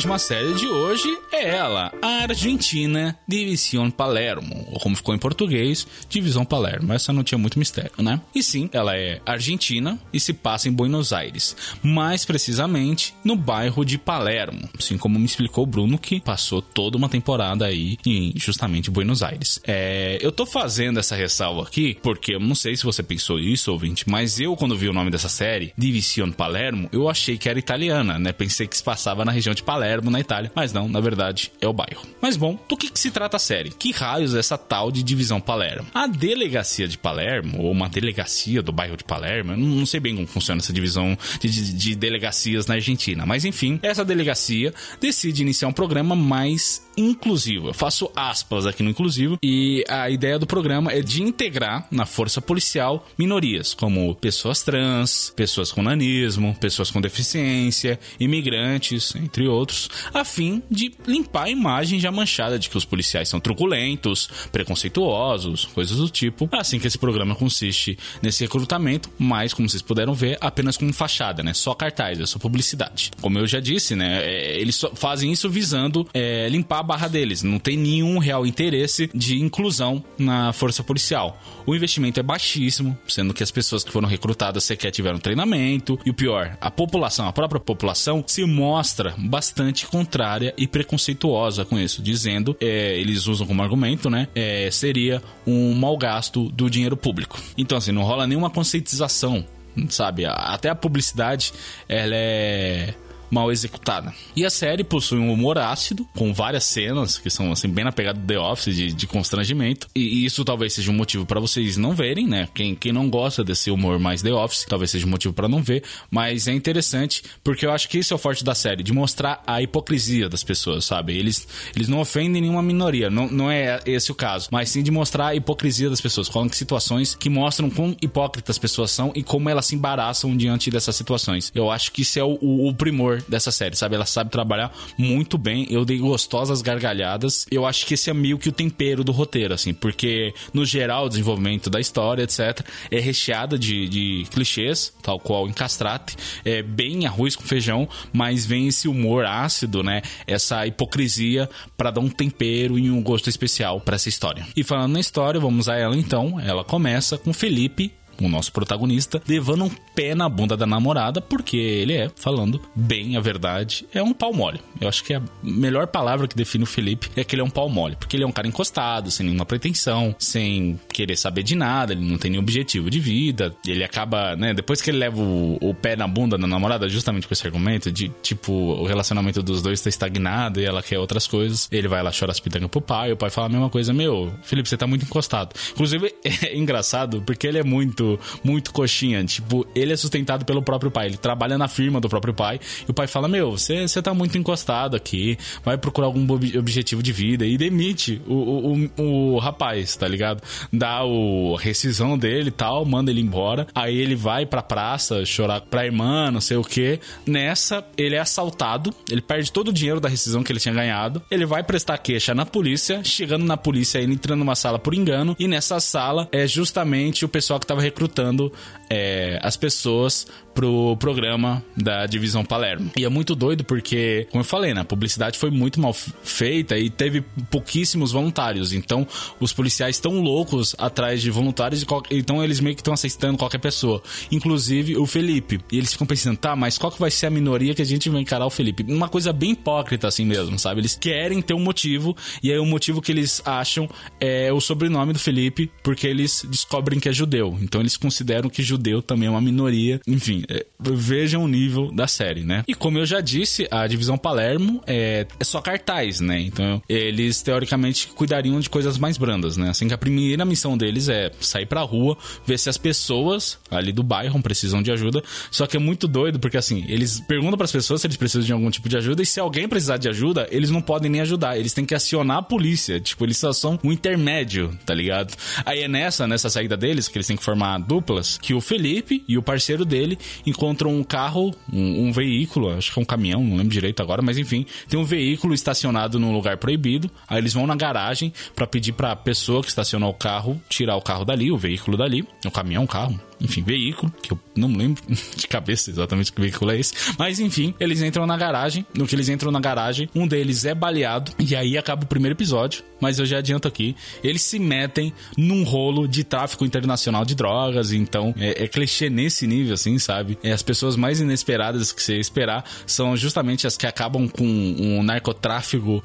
Última 0.02 0.18
série 0.18 0.52
de 0.54 0.66
hoje 0.66 1.16
é 1.30 1.49
ela, 1.49 1.92
a 2.02 2.25
Argentina 2.25 3.16
Divisão 3.25 3.88
Palermo, 3.88 4.66
ou 4.73 4.80
como 4.80 4.97
ficou 4.97 5.14
em 5.14 5.18
português, 5.18 5.87
Divisão 6.09 6.44
Palermo. 6.44 6.92
Essa 6.92 7.12
não 7.12 7.23
tinha 7.23 7.38
muito 7.38 7.56
mistério, 7.56 7.92
né? 7.99 8.21
E 8.35 8.42
sim, 8.42 8.68
ela 8.73 8.97
é 8.97 9.21
argentina 9.25 10.00
e 10.12 10.18
se 10.18 10.32
passa 10.32 10.68
em 10.68 10.73
Buenos 10.73 11.12
Aires, 11.12 11.56
mais 11.85 12.25
precisamente 12.25 13.14
no 13.25 13.37
bairro 13.37 13.85
de 13.85 13.97
Palermo, 13.97 14.68
assim 14.76 14.99
como 14.99 15.21
me 15.21 15.25
explicou 15.25 15.62
o 15.62 15.68
Bruno 15.68 15.97
que 15.97 16.21
passou 16.21 16.61
toda 16.61 16.97
uma 16.97 17.09
temporada 17.09 17.64
aí 17.64 17.97
em 18.04 18.32
justamente 18.35 18.90
Buenos 18.90 19.23
Aires. 19.23 19.61
É, 19.64 20.18
eu 20.21 20.32
tô 20.32 20.44
fazendo 20.44 20.99
essa 20.99 21.14
ressalva 21.14 21.62
aqui 21.62 21.97
porque 22.02 22.35
eu 22.35 22.40
não 22.40 22.56
sei 22.56 22.75
se 22.75 22.82
você 22.82 23.04
pensou 23.04 23.38
isso, 23.38 23.71
ouvinte, 23.71 24.11
mas 24.11 24.40
eu 24.40 24.56
quando 24.56 24.76
vi 24.76 24.88
o 24.88 24.92
nome 24.92 25.12
dessa 25.12 25.28
série, 25.28 25.73
Divisão 25.78 26.32
Palermo, 26.32 26.88
eu 26.90 27.09
achei 27.09 27.38
que 27.38 27.49
era 27.49 27.56
italiana, 27.56 28.18
né? 28.18 28.32
Pensei 28.32 28.66
que 28.66 28.76
se 28.76 28.82
passava 28.82 29.25
na 29.25 29.30
região 29.30 29.54
de 29.54 29.62
Palermo 29.62 29.91
Palermo, 29.92 30.11
na 30.11 30.20
Itália. 30.20 30.50
Mas 30.54 30.72
não, 30.72 30.88
na 30.88 31.00
verdade, 31.00 31.52
é 31.61 31.68
o 31.68 31.72
bairro. 31.72 32.06
Mas 32.20 32.37
bom, 32.37 32.58
do 32.68 32.76
que, 32.76 32.90
que 32.90 32.99
se 32.99 33.11
trata 33.11 33.37
a 33.37 33.40
série? 33.40 33.70
Que 33.70 33.92
raios 33.92 34.34
é 34.34 34.38
essa 34.38 34.56
tal 34.56 34.90
de 34.90 35.02
divisão 35.02 35.40
Palermo? 35.40 35.87
A 35.94 36.06
delegacia 36.06 36.88
de 36.88 36.96
Palermo, 36.96 37.62
ou 37.62 37.70
uma 37.70 37.88
delegacia 37.88 38.62
do 38.62 38.72
bairro 38.72 38.96
de 38.96 39.04
Palermo, 39.04 39.52
eu 39.52 39.58
não 39.58 39.84
sei 39.87 40.00
bem 40.00 40.14
como 40.14 40.26
funciona 40.26 40.61
essa 40.61 40.72
divisão 40.72 41.16
de, 41.40 41.49
de, 41.49 41.72
de 41.72 41.94
delegacias 41.94 42.66
na 42.66 42.75
Argentina. 42.75 43.26
Mas 43.26 43.44
enfim, 43.44 43.78
essa 43.82 44.04
delegacia 44.04 44.72
decide 45.00 45.42
iniciar 45.42 45.68
um 45.68 45.72
programa 45.72 46.16
mais 46.16 46.82
inclusivo. 46.96 47.68
Eu 47.68 47.75
faço 47.75 48.11
aspas 48.14 48.66
aqui 48.66 48.82
no 48.82 48.90
inclusivo. 48.90 49.38
E 49.42 49.84
a 49.88 50.11
ideia 50.11 50.38
do 50.38 50.46
programa 50.46 50.92
é 50.92 51.00
de 51.00 51.22
integrar 51.22 51.87
na 51.90 52.06
força 52.06 52.40
policial 52.40 53.06
minorias, 53.18 53.75
como 53.75 54.14
pessoas 54.14 54.62
trans, 54.62 55.32
pessoas 55.34 55.72
com 55.72 55.82
nanismo, 55.82 56.56
pessoas 56.61 56.90
com 56.90 57.00
deficiência, 57.00 57.99
imigrantes, 58.18 59.14
entre 59.16 59.46
outros, 59.46 59.88
a 60.12 60.25
fim 60.25 60.62
de 60.70 60.92
limpar 61.06 61.44
a 61.44 61.50
imagem 61.50 61.99
já 61.99 62.11
manchada 62.11 62.58
de 62.58 62.68
que 62.68 62.76
os 62.76 62.84
policiais 62.84 63.28
são 63.28 63.40
truculentos, 63.40 64.28
preconceituosos, 64.50 65.64
coisas 65.66 65.96
do 65.96 66.08
tipo. 66.08 66.49
Assim 66.52 66.78
que 66.78 66.87
esse 66.87 66.99
programa 66.99 67.34
consiste 67.34 67.99
nesse 68.20 68.44
recrutamento, 68.44 69.11
mas 69.18 69.52
como 69.54 69.68
vocês 69.68 69.82
puderam 69.82 70.14
ver, 70.14 70.38
apenas 70.40 70.76
como 70.76 70.92
fachada, 70.92 71.42
né? 71.42 71.54
Só 71.54 71.75
cartaz, 71.75 72.20
é 72.20 72.26
só 72.26 72.38
publicidade. 72.38 73.11
Como 73.20 73.38
eu 73.38 73.46
já 73.46 73.61
disse, 73.61 73.96
né? 73.96 74.22
É, 74.22 74.61
eles 74.61 74.80
fazem 74.94 75.32
isso 75.32 75.49
visando 75.49 76.06
é, 76.12 76.49
limpar 76.49 76.82
a 76.83 76.85
barra 76.85 77.09
deles. 77.09 77.43
Não 77.43 77.59
tem 77.59 77.77
nenhum 77.77 78.19
real 78.19 78.45
interesse 78.45 79.09
de 79.15 79.41
inclusão 79.41 80.05
na 80.19 80.53
força 80.53 80.83
policial. 80.83 81.41
O 81.65 81.75
investimento 81.75 82.21
é 82.21 82.23
baixíssimo, 82.23 82.99
sendo 83.07 83.33
que 83.33 83.43
as 83.43 83.51
pessoas 83.51 83.85
que 83.85 83.93
foram 83.93 84.09
recrutadas 84.09 84.65
sequer 84.65 84.91
tiveram 84.91 85.19
treinamento. 85.19 85.99
E 86.05 86.11
o 86.11 86.15
pior, 86.15 86.57
a 86.61 86.71
população, 86.71 87.27
a 87.27 87.33
própria 87.33 87.61
população, 87.61 88.23
se 88.27 88.45
mostra 88.45 89.15
bastante 89.17 89.87
contrária 89.87 90.53
e 90.59 90.67
preconceituosa 90.67 91.65
com 91.65 91.79
isso, 91.79 92.03
dizendo, 92.03 92.57
é, 92.61 92.99
eles 92.99 93.27
usam 93.27 93.47
como 93.47 93.62
argumento, 93.62 94.11
né? 94.11 94.29
É, 94.35 94.69
seria 94.71 95.23
um 95.47 95.73
mau 95.75 95.97
gasto 95.97 96.51
do 96.51 96.69
dinheiro 96.69 96.97
público. 96.97 97.41
Então, 97.57 97.79
assim, 97.79 97.93
não 97.93 98.03
rola 98.03 98.27
nenhuma 98.27 98.51
conscientização 98.51 99.45
sabe? 99.89 100.25
Até 100.27 100.69
a 100.69 100.75
publicidade, 100.75 101.53
ela 101.89 102.15
é 102.15 102.95
mal 103.33 103.51
executada. 103.51 104.12
E 104.37 104.45
a 104.45 104.51
série 104.51 104.85
possui 104.85 105.19
um 105.19 105.33
humor 105.33 105.57
ácido, 105.57 106.07
com 106.15 106.35
várias 106.35 106.65
cenas 106.65 107.17
que 107.17 107.31
são 107.31 107.51
assim 107.51 107.69
bem 107.69 107.85
na 107.85 107.91
pegada 107.91 108.21
do 108.21 108.27
The 108.27 108.39
Office 108.39 108.77
de, 108.77 108.93
de 108.93 109.07
constrangimento. 109.07 109.89
E, 109.95 110.25
isso 110.27 110.45
talvez 110.45 110.75
seja 110.75 110.91
um 110.91 110.95
motivo 110.95 111.25
para 111.25 111.41
vocês 111.41 111.79
não 111.79 111.95
verem, 111.95 112.27
né? 112.29 112.47
Quem, 112.55 112.75
quem 112.75 112.93
não 112.93 113.09
gosta 113.09 113.43
desse 113.43 113.71
humor 113.71 113.99
mais 113.99 114.21
The 114.21 114.33
Office, 114.33 114.67
talvez 114.69 114.91
seja 114.91 115.07
um 115.07 115.11
motivo 115.11 115.33
para 115.33 115.49
não 115.49 115.62
ver. 115.62 115.83
Mas 116.11 116.47
é 116.47 116.53
interessante 116.53 117.23
porque 117.43 117.65
eu 117.65 117.73
acho 117.73 117.89
que 117.89 117.99
isso 117.99 118.12
é 118.12 118.17
o 118.17 118.19
forte 118.19 118.45
da 118.45 118.55
série, 118.55 118.83
de 118.83 118.93
mostrar 118.93 119.43
a 119.47 119.62
hipocrisia 119.62 120.29
das 120.29 120.45
pessoas, 120.45 120.85
sabe? 120.85 121.17
Eles, 121.17 121.49
eles 121.75 121.89
não 121.89 122.01
ofendem 122.01 122.43
nenhuma 122.43 122.62
minoria, 122.62 123.09
não, 123.09 123.29
não 123.29 123.51
é 123.51 123.81
esse 123.87 124.12
o 124.12 124.15
caso, 124.15 124.49
mas 124.53 124.69
sim 124.69 124.83
de 124.83 124.91
mostrar 124.91 125.29
a 125.29 125.35
hipocrisia 125.35 125.89
das 125.89 126.01
pessoas. 126.01 126.29
Colocam 126.29 126.53
situações 126.53 127.15
que 127.15 127.31
mostram 127.31 127.71
quão 127.71 127.97
hipócritas 128.03 128.57
as 128.57 128.59
pessoas 128.59 128.91
são 128.91 129.11
e 129.15 129.23
como 129.23 129.49
elas 129.49 129.67
se 129.67 129.75
embaraçam 129.75 130.37
diante 130.37 130.71
dessas 130.71 130.95
situações. 130.95 131.51
Eu 131.55 131.71
acho 131.71 131.93
que 131.93 132.03
isso 132.03 132.19
é 132.19 132.25
o, 132.25 132.37
o, 132.41 132.69
o 132.69 132.75
primor 132.75 133.22
dessa 133.29 133.50
série, 133.50 133.76
sabe? 133.76 133.95
Ela 133.95 134.07
sabe 134.07 134.31
trabalhar 134.31 134.73
muito 134.99 135.38
bem. 135.38 135.67
Eu 135.71 135.85
dei 135.85 135.99
gostosas 135.99 136.62
gargalhadas. 136.62 137.47
Eu 137.50 137.67
acho 137.67 137.87
que 137.87 137.95
esse 137.95 138.11
é 138.11 138.14
meio 138.14 138.38
que 138.38 138.49
o 138.49 138.52
tempero 138.52 139.05
do 139.05 139.12
roteiro, 139.12 139.55
assim, 139.55 139.73
porque 139.75 140.35
no 140.52 140.64
geral 140.64 141.07
o 141.07 141.09
desenvolvimento 141.09 141.71
da 141.71 141.81
história, 141.81 142.23
etc., 142.23 142.61
é 142.91 143.00
recheada 143.00 143.59
de, 143.59 143.88
de 143.88 144.26
clichês, 144.31 144.93
tal 145.02 145.19
qual 145.19 145.49
em 145.49 145.52
Castrate, 145.52 146.17
é 146.45 146.62
bem 146.62 147.07
arroz 147.07 147.37
com 147.37 147.45
feijão, 147.45 147.88
mas 148.12 148.47
vem 148.47 148.69
esse 148.69 148.88
humor 148.88 149.25
ácido, 149.25 149.83
né? 149.83 150.02
Essa 150.26 150.67
hipocrisia 150.67 151.49
para 151.76 151.91
dar 151.91 152.00
um 152.00 152.09
tempero 152.09 152.79
e 152.79 152.91
um 152.91 153.02
gosto 153.02 153.29
especial 153.29 153.81
para 153.81 153.97
essa 153.97 154.09
história. 154.09 154.47
E 154.57 154.62
falando 154.62 154.93
na 154.93 155.00
história, 155.00 155.41
vamos 155.41 155.69
a 155.69 155.76
ela 155.76 155.97
então. 155.97 156.41
Ela 156.41 156.64
começa 156.64 157.19
com 157.19 157.33
Felipe 157.33 157.93
o 158.26 158.31
nosso 158.31 158.52
protagonista, 158.52 159.23
levando 159.26 159.64
um 159.64 159.71
pé 159.95 160.14
na 160.14 160.29
bunda 160.29 160.57
da 160.57 160.67
namorada, 160.67 161.21
porque 161.21 161.57
ele 161.57 161.95
é, 161.95 162.11
falando 162.14 162.61
bem 162.75 163.17
a 163.17 163.21
verdade, 163.21 163.87
é 163.93 164.02
um 164.02 164.12
pau 164.12 164.33
mole. 164.33 164.61
Eu 164.83 164.89
acho 164.89 165.05
que 165.05 165.15
a 165.15 165.23
melhor 165.43 165.87
palavra 165.87 166.27
que 166.27 166.37
define 166.37 166.65
o 166.65 166.67
Felipe 166.67 167.09
é 167.17 167.25
que 167.25 167.35
ele 167.35 167.43
é 167.43 167.45
um 167.45 167.51
pau 167.51 167.69
mole, 167.69 167.97
porque 167.97 168.17
ele 168.17 168.25
é 168.25 168.27
um 168.27 168.33
cara 168.33 168.47
encostado, 168.47 169.11
sem 169.11 169.27
nenhuma 169.27 169.47
pretensão, 169.47 170.15
sem 170.19 170.79
querer 170.93 171.17
saber 171.17 171.43
de 171.43 171.55
nada, 171.55 171.93
ele 171.93 172.05
não 172.05 172.19
tem 172.19 172.31
nenhum 172.31 172.43
objetivo 172.43 172.91
de 172.91 173.01
vida, 173.01 173.55
ele 173.67 173.85
acaba, 173.85 174.37
né, 174.37 174.55
depois 174.55 174.81
que 174.81 174.91
ele 174.91 174.99
leva 174.99 175.21
o, 175.21 175.59
o 175.61 175.75
pé 175.75 175.97
na 175.97 176.07
bunda 176.07 176.37
da 176.37 176.47
namorada, 176.47 176.89
justamente 176.89 177.27
com 177.27 177.35
esse 177.35 177.47
argumento 177.47 177.91
de, 177.91 178.11
tipo, 178.23 178.53
o 178.53 178.85
relacionamento 178.85 179.43
dos 179.43 179.62
dois 179.62 179.81
tá 179.81 179.89
estagnado 179.89 180.61
e 180.61 180.65
ela 180.65 180.83
quer 180.83 180.99
outras 180.99 181.27
coisas, 181.27 181.69
ele 181.71 181.89
vai 181.89 182.03
lá 182.03 182.11
chorar 182.11 182.33
as 182.33 182.41
pitangas 182.41 182.71
pro 182.71 182.81
pai, 182.81 183.12
o 183.12 183.17
pai 183.17 183.31
fala 183.31 183.47
a 183.47 183.51
mesma 183.51 183.71
coisa, 183.71 183.93
meu, 183.93 184.33
Felipe, 184.43 184.69
você 184.69 184.77
tá 184.77 184.87
muito 184.87 185.05
encostado. 185.05 185.55
Inclusive, 185.73 186.15
é 186.25 186.57
engraçado, 186.57 187.23
porque 187.23 187.47
ele 187.47 187.59
é 187.59 187.65
muito 187.65 188.19
muito, 188.43 188.73
coxinha. 188.73 189.25
Tipo, 189.25 189.67
ele 189.75 189.93
é 189.93 189.97
sustentado 189.97 190.45
pelo 190.45 190.62
próprio 190.62 190.91
pai. 190.91 191.07
Ele 191.07 191.17
trabalha 191.17 191.57
na 191.57 191.69
firma 191.69 192.01
do 192.01 192.09
próprio 192.09 192.35
pai. 192.35 192.61
E 192.87 192.91
o 192.91 192.95
pai 192.95 193.07
fala: 193.07 193.29
Meu, 193.29 193.53
você, 193.53 193.87
você 193.87 194.03
tá 194.03 194.12
muito 194.15 194.37
encostado 194.37 194.72
aqui. 194.73 195.38
Vai 195.64 195.76
procurar 195.79 196.07
algum 196.07 196.26
objetivo 196.59 197.02
de 197.02 197.12
vida. 197.12 197.45
E 197.45 197.57
demite 197.57 198.21
o, 198.26 198.35
o, 198.35 198.91
o, 198.99 199.35
o 199.35 199.38
rapaz, 199.38 199.97
tá 199.97 200.09
ligado? 200.09 200.43
Dá 200.73 201.05
o 201.05 201.55
rescisão 201.57 202.19
dele 202.19 202.49
e 202.49 202.52
tal, 202.52 202.85
manda 202.85 203.11
ele 203.11 203.21
embora. 203.21 203.67
Aí 203.75 203.97
ele 203.97 204.14
vai 204.14 204.47
pra 204.47 204.62
praça 204.62 205.25
chorar 205.25 205.61
pra 205.61 205.85
irmã, 205.85 206.31
não 206.31 206.41
sei 206.41 206.57
o 206.57 206.64
que. 206.64 206.99
Nessa, 207.26 207.85
ele 207.97 208.14
é 208.14 208.21
assaltado. 208.21 208.93
Ele 209.11 209.21
perde 209.21 209.52
todo 209.52 209.69
o 209.69 209.73
dinheiro 209.73 210.00
da 210.00 210.09
rescisão 210.09 210.43
que 210.43 210.52
ele 210.52 210.61
tinha 210.61 210.75
ganhado. 210.75 211.23
Ele 211.31 211.47
vai 211.47 211.62
prestar 211.62 211.99
queixa 211.99 212.35
na 212.35 212.47
polícia. 212.47 213.02
Chegando 213.05 213.45
na 213.45 213.57
polícia, 213.57 213.99
ele 213.99 214.12
entra 214.12 214.37
numa 214.37 214.55
sala 214.55 214.79
por 214.79 214.95
engano. 214.95 215.37
E 215.38 215.49
nessa 215.49 215.81
sala 215.81 216.29
é 216.33 216.47
justamente 216.47 217.25
o 217.25 217.29
pessoal 217.29 217.59
que 217.59 217.67
tava 217.67 217.81
recrutando 217.81 218.52
é, 218.91 219.38
as 219.43 219.57
pessoas 219.57 220.26
pro 220.54 220.97
programa 220.97 221.62
da 221.76 222.06
Divisão 222.06 222.44
Palermo. 222.44 222.90
E 222.97 223.04
é 223.04 223.09
muito 223.09 223.35
doido 223.35 223.64
porque, 223.64 224.26
como 224.30 224.42
eu 224.42 224.47
falei, 224.47 224.75
né, 224.75 224.82
a 224.82 224.85
publicidade 224.85 225.38
foi 225.38 225.50
muito 225.50 225.80
mal 225.80 225.92
feita 225.92 226.78
e 226.78 226.90
teve 226.90 227.23
pouquíssimos 227.50 228.12
voluntários. 228.12 228.73
Então, 228.73 229.06
os 229.40 229.52
policiais 229.52 229.97
estão 229.97 230.21
loucos 230.21 230.75
atrás 230.78 231.23
de 231.23 231.30
voluntários, 231.30 231.85
então 232.11 232.42
eles 232.42 232.61
meio 232.61 232.75
que 232.75 232.80
estão 232.80 232.94
aceitando 232.94 233.38
qualquer 233.38 233.59
pessoa, 233.59 234.02
inclusive 234.30 234.97
o 234.97 235.06
Felipe. 235.06 235.61
E 235.71 235.78
eles 235.78 235.92
ficam 235.92 236.06
pensando, 236.06 236.37
tá, 236.37 236.54
mas 236.54 236.78
qual 236.78 236.92
que 236.92 237.00
vai 237.00 237.11
ser 237.11 237.26
a 237.26 237.30
minoria 237.30 237.75
que 237.75 237.82
a 237.82 237.87
gente 237.87 238.09
vai 238.09 238.21
encarar 238.21 238.47
o 238.47 238.50
Felipe? 238.50 238.85
Uma 238.88 239.09
coisa 239.09 239.32
bem 239.32 239.52
hipócrita 239.52 240.09
assim 240.09 240.25
mesmo, 240.25 240.59
sabe? 240.59 240.80
Eles 240.80 240.97
querem 240.97 241.40
ter 241.40 241.54
um 241.54 241.61
motivo 241.61 242.16
e 242.42 242.50
aí 242.50 242.59
o 242.59 242.66
motivo 242.66 243.00
que 243.00 243.12
eles 243.12 243.42
acham 243.44 243.88
é 244.21 244.52
o 244.52 244.61
sobrenome 244.61 245.12
do 245.12 245.18
Felipe, 245.18 245.71
porque 245.82 246.06
eles 246.06 246.44
descobrem 246.49 247.00
que 247.00 247.09
é 247.09 247.12
judeu. 247.12 247.59
Então 247.61 247.80
eles 247.80 247.97
consideram 247.97 248.49
que 248.49 248.62
judeu 248.62 249.02
também 249.02 249.28
é 249.28 249.30
uma 249.30 249.40
minoria. 249.40 250.00
Enfim, 250.06 250.41
é, 250.49 250.66
vejam 250.80 251.44
o 251.44 251.49
nível 251.49 251.90
da 251.92 252.06
série, 252.06 252.42
né? 252.42 252.64
E 252.66 252.75
como 252.75 252.99
eu 252.99 253.06
já 253.06 253.20
disse, 253.20 253.66
a 253.70 253.87
divisão 253.87 254.16
Palermo 254.18 254.82
é, 254.87 255.26
é 255.38 255.44
só 255.44 255.61
cartaz, 255.61 256.20
né? 256.20 256.40
Então 256.40 256.82
eles 256.88 257.42
teoricamente 257.42 258.08
cuidariam 258.08 258.58
de 258.61 258.68
coisas 258.70 258.99
mais 258.99 259.16
brandas, 259.16 259.56
né? 259.56 259.70
Assim 259.70 259.88
que 259.88 259.94
a 259.94 259.99
primeira 259.99 260.44
missão 260.44 260.76
deles 260.76 261.08
é 261.08 261.30
sair 261.40 261.66
pra 261.66 261.82
rua, 261.82 262.16
ver 262.46 262.58
se 262.58 262.68
as 262.68 262.78
pessoas 262.78 263.58
ali 263.70 263.92
do 263.92 264.02
bairro 264.02 264.40
precisam 264.42 264.82
de 264.82 264.90
ajuda. 264.90 265.22
Só 265.50 265.66
que 265.66 265.76
é 265.76 265.80
muito 265.80 266.06
doido 266.08 266.38
porque 266.38 266.56
assim, 266.56 266.84
eles 266.88 267.20
perguntam 267.20 267.56
para 267.56 267.64
as 267.64 267.72
pessoas 267.72 268.00
se 268.00 268.06
eles 268.06 268.16
precisam 268.16 268.46
de 268.46 268.52
algum 268.52 268.70
tipo 268.70 268.88
de 268.88 268.96
ajuda 268.96 269.22
e 269.22 269.26
se 269.26 269.40
alguém 269.40 269.68
precisar 269.68 269.96
de 269.96 270.08
ajuda, 270.08 270.46
eles 270.50 270.70
não 270.70 270.80
podem 270.80 271.11
nem 271.11 271.20
ajudar, 271.20 271.58
eles 271.58 271.72
têm 271.72 271.84
que 271.84 271.94
acionar 271.94 272.38
a 272.38 272.42
polícia. 272.42 273.00
Tipo, 273.00 273.25
eles 273.25 273.38
só 273.38 273.52
são 273.52 273.78
um 273.82 273.92
intermédio, 273.92 274.76
tá 274.84 274.94
ligado? 274.94 275.34
Aí 275.64 275.82
é 275.82 275.88
nessa, 275.88 276.26
nessa 276.26 276.49
saída 276.49 276.76
deles 276.76 277.08
que 277.08 277.16
eles 277.16 277.26
têm 277.26 277.37
que 277.37 277.44
formar 277.44 277.78
duplas, 277.78 278.38
que 278.38 278.54
o 278.54 278.61
Felipe 278.61 279.25
e 279.28 279.38
o 279.38 279.42
parceiro 279.42 279.84
dele 279.84 280.18
encontram 280.47 280.95
um 280.95 281.03
carro, 281.03 281.55
um, 281.73 282.07
um, 282.09 282.12
veículo, 282.12 282.71
acho 282.71 282.93
que 282.93 282.99
é 282.99 283.03
um 283.03 283.05
caminhão, 283.05 283.43
não 283.43 283.57
lembro 283.57 283.73
direito 283.73 284.03
agora, 284.03 284.23
mas 284.23 284.39
enfim, 284.39 284.67
tem 284.89 284.99
um 284.99 285.05
veículo 285.05 285.55
estacionado 285.55 286.19
num 286.19 286.33
lugar 286.33 286.57
proibido. 286.57 287.11
Aí 287.29 287.39
eles 287.39 287.55
vão 287.55 287.67
na 287.67 287.75
garagem 287.75 288.33
para 288.55 288.67
pedir 288.67 288.93
para 288.93 289.12
a 289.12 289.17
pessoa 289.17 289.62
que 289.62 289.69
estacionou 289.69 290.11
o 290.11 290.15
carro 290.15 290.61
tirar 290.69 290.97
o 290.97 291.03
carro 291.03 291.25
dali, 291.25 291.51
o 291.51 291.57
veículo 291.57 291.97
dali, 291.97 292.27
o 292.45 292.51
caminhão, 292.51 292.85
o 292.85 292.89
carro, 292.89 293.19
enfim, 293.42 293.62
veículo, 293.62 294.12
que 294.22 294.32
eu 294.32 294.38
não 294.54 294.68
lembro 294.68 295.02
de 295.37 295.49
cabeça 295.49 295.90
exatamente 295.90 296.32
que 296.32 296.40
veículo 296.40 296.70
é 296.70 296.78
esse. 296.78 296.94
Mas 297.18 297.40
enfim, 297.40 297.75
eles 297.80 298.00
entram 298.00 298.26
na 298.26 298.37
garagem. 298.37 298.87
No 298.94 299.06
que 299.06 299.14
eles 299.14 299.28
entram 299.28 299.50
na 299.50 299.61
garagem, 299.61 300.08
um 300.14 300.26
deles 300.26 300.64
é 300.64 300.75
baleado. 300.75 301.32
E 301.38 301.56
aí 301.56 301.76
acaba 301.76 302.04
o 302.04 302.06
primeiro 302.06 302.37
episódio. 302.37 302.84
Mas 303.00 303.18
eu 303.18 303.26
já 303.26 303.38
adianto 303.38 303.66
aqui. 303.66 303.96
Eles 304.22 304.42
se 304.42 304.58
metem 304.58 305.12
num 305.37 305.64
rolo 305.64 306.06
de 306.06 306.22
tráfico 306.22 306.64
internacional 306.64 307.25
de 307.25 307.34
drogas. 307.34 307.92
Então 307.92 308.32
é, 308.38 308.64
é 308.64 308.68
clichê 308.68 309.11
nesse 309.11 309.46
nível, 309.46 309.75
assim, 309.75 309.99
sabe? 309.99 310.38
É, 310.42 310.52
as 310.52 310.62
pessoas 310.62 310.94
mais 310.96 311.20
inesperadas 311.20 311.90
que 311.92 312.02
você 312.02 312.18
esperar 312.18 312.64
são 312.87 313.16
justamente 313.16 313.66
as 313.66 313.76
que 313.76 313.87
acabam 313.87 314.28
com 314.28 314.46
um 314.46 315.02
narcotráfico. 315.02 316.02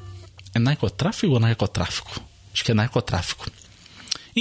É 0.54 0.58
narcotráfico 0.58 1.34
ou 1.34 1.40
narcotráfico? 1.40 2.20
Acho 2.52 2.64
que 2.64 2.72
é 2.72 2.74
narcotráfico 2.74 3.46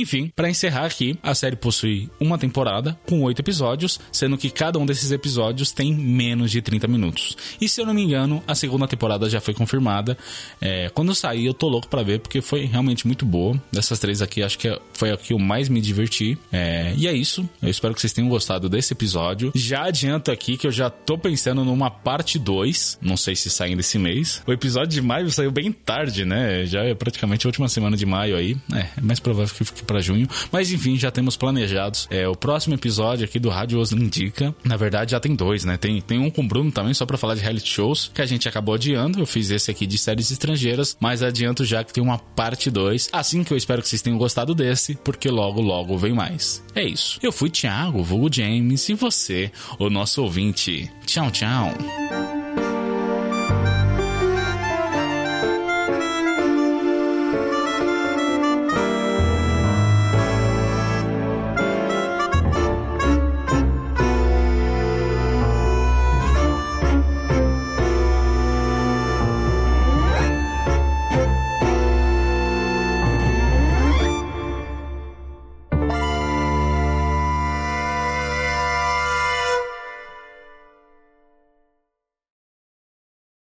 enfim, 0.02 0.32
para 0.36 0.50
encerrar 0.50 0.86
aqui, 0.86 1.18
a 1.22 1.34
série 1.36 1.56
possui 1.56 2.10
uma 2.20 2.38
temporada 2.38 2.98
com 3.08 3.22
oito 3.24 3.40
episódios, 3.40 4.00
sendo 4.12 4.38
que 4.38 4.50
cada 4.50 4.80
um 4.80 4.86
desses 4.86 5.12
episódios 5.12 5.72
tem 5.72 5.94
menos 5.94 6.52
de 6.52 6.62
30 6.62 6.88
minutos. 6.88 7.36
E 7.60 7.68
se 7.68 7.82
eu 7.82 7.86
não 7.86 7.94
me 7.94 8.04
engano, 8.04 8.44
a 8.48 8.56
segunda 8.56 8.88
temporada 8.88 9.30
já 9.30 9.42
foi 9.42 9.54
confirmada. 9.54 10.18
É, 10.62 10.90
quando 10.90 11.14
sair, 11.14 11.46
eu 11.46 11.54
tô 11.54 11.68
louco 11.68 11.88
para 11.88 12.04
ver, 12.04 12.20
porque 12.20 12.42
foi 12.42 12.66
realmente 12.66 13.06
muito 13.06 13.26
boa. 13.26 13.62
Dessas 13.72 14.00
três 14.00 14.22
aqui, 14.22 14.44
acho 14.44 14.58
que 14.58 14.80
foi 14.94 15.12
a 15.12 15.18
que 15.18 15.34
eu 15.34 15.40
mais 15.40 15.70
me 15.70 15.82
diverti. 15.82 16.38
É, 16.52 16.94
e 16.96 17.08
é 17.08 17.14
isso. 17.14 17.48
Eu 17.62 17.70
espero 17.70 17.94
que 17.94 18.02
vocês 18.02 18.14
tenham 18.14 18.30
gostado 18.30 18.70
desse 18.70 18.94
episódio. 18.94 19.52
Já 19.56 19.86
adianto 19.86 20.32
aqui 20.32 20.58
que 20.58 20.68
eu 20.68 20.72
já 20.72 20.90
tô 20.90 21.18
pensando 21.18 21.64
numa 21.66 21.90
parte 21.90 22.40
2. 22.40 23.00
Não 23.02 23.18
sei 23.18 23.36
se 23.36 23.50
sai 23.50 23.76
desse 23.76 23.98
mês. 23.98 24.42
O 24.46 24.54
episódio 24.54 24.90
de 24.90 25.02
maio 25.02 25.30
saiu 25.30 25.52
bem 25.52 25.72
tarde, 25.72 26.24
né? 26.24 26.66
Já 26.66 26.84
é 26.84 26.94
praticamente 26.94 27.46
a 27.46 27.50
última 27.50 27.68
semana 27.68 27.98
de 27.98 28.06
maio 28.06 28.36
aí. 28.36 28.56
É, 28.74 28.88
é 28.98 29.02
mais 29.02 29.20
provável 29.20 29.54
que 29.54 29.66
fique 29.66 29.84
para 29.88 30.00
junho. 30.02 30.28
Mas 30.52 30.72
enfim, 30.72 30.98
já 30.98 31.10
temos 31.10 31.36
planejados. 31.36 32.08
É, 32.12 32.28
o 32.28 32.36
próximo 32.36 32.76
episódio 32.76 33.26
aqui 33.26 33.40
do 33.40 33.50
Rádio 33.50 33.80
Os 33.80 33.92
Indica. 33.92 34.54
Na 34.64 34.78
verdade, 34.78 35.12
já 35.12 35.20
tem 35.20 35.36
dois, 35.36 35.66
né? 35.66 35.78
Tem, 35.78 36.02
tem 36.02 36.20
um 36.20 36.30
com 36.30 36.42
o 36.42 36.48
Bruno 36.48 36.72
também, 36.72 36.94
só 36.94 37.06
para 37.06 37.18
falar 37.18 37.36
de 37.36 37.42
reality 37.42 37.70
shows, 37.70 38.12
que 38.14 38.22
a 38.22 38.26
gente 38.26 38.48
acabou 38.48 38.76
adiando. 38.76 39.20
Eu 39.20 39.26
fiz 39.26 39.50
esse 39.50 39.72
aqui 39.72 39.88
de 39.88 39.98
séries 39.98 40.30
estrangeiras, 40.30 40.96
mas 41.00 41.24
adianto 41.24 41.66
já 41.66 41.84
que 41.84 41.94
tem 41.94 42.04
uma 42.04 42.20
parte 42.20 42.70
2. 42.70 43.10
Assim 43.12 43.44
que 43.44 43.54
eu 43.54 43.58
espero 43.58 43.82
que 43.82 43.90
vocês 43.90 44.02
tenham 44.02 44.18
gostado 44.18 44.54
desse, 44.54 44.96
porque 44.96 45.30
logo, 45.30 45.62
logo 45.62 45.98
vem 45.98 46.14
mais. 46.14 46.64
É 46.76 46.84
isso. 46.84 47.20
Eu 47.24 47.32
fui 47.32 47.50
Thiago, 47.50 48.04
vulgo 48.04 48.32
James, 48.32 48.88
e 48.90 48.94
você, 48.94 49.52
o 49.80 49.90
nosso 49.90 50.22
ouvinte. 50.22 50.92
Tchau, 51.06 51.32
tchau. 51.32 52.37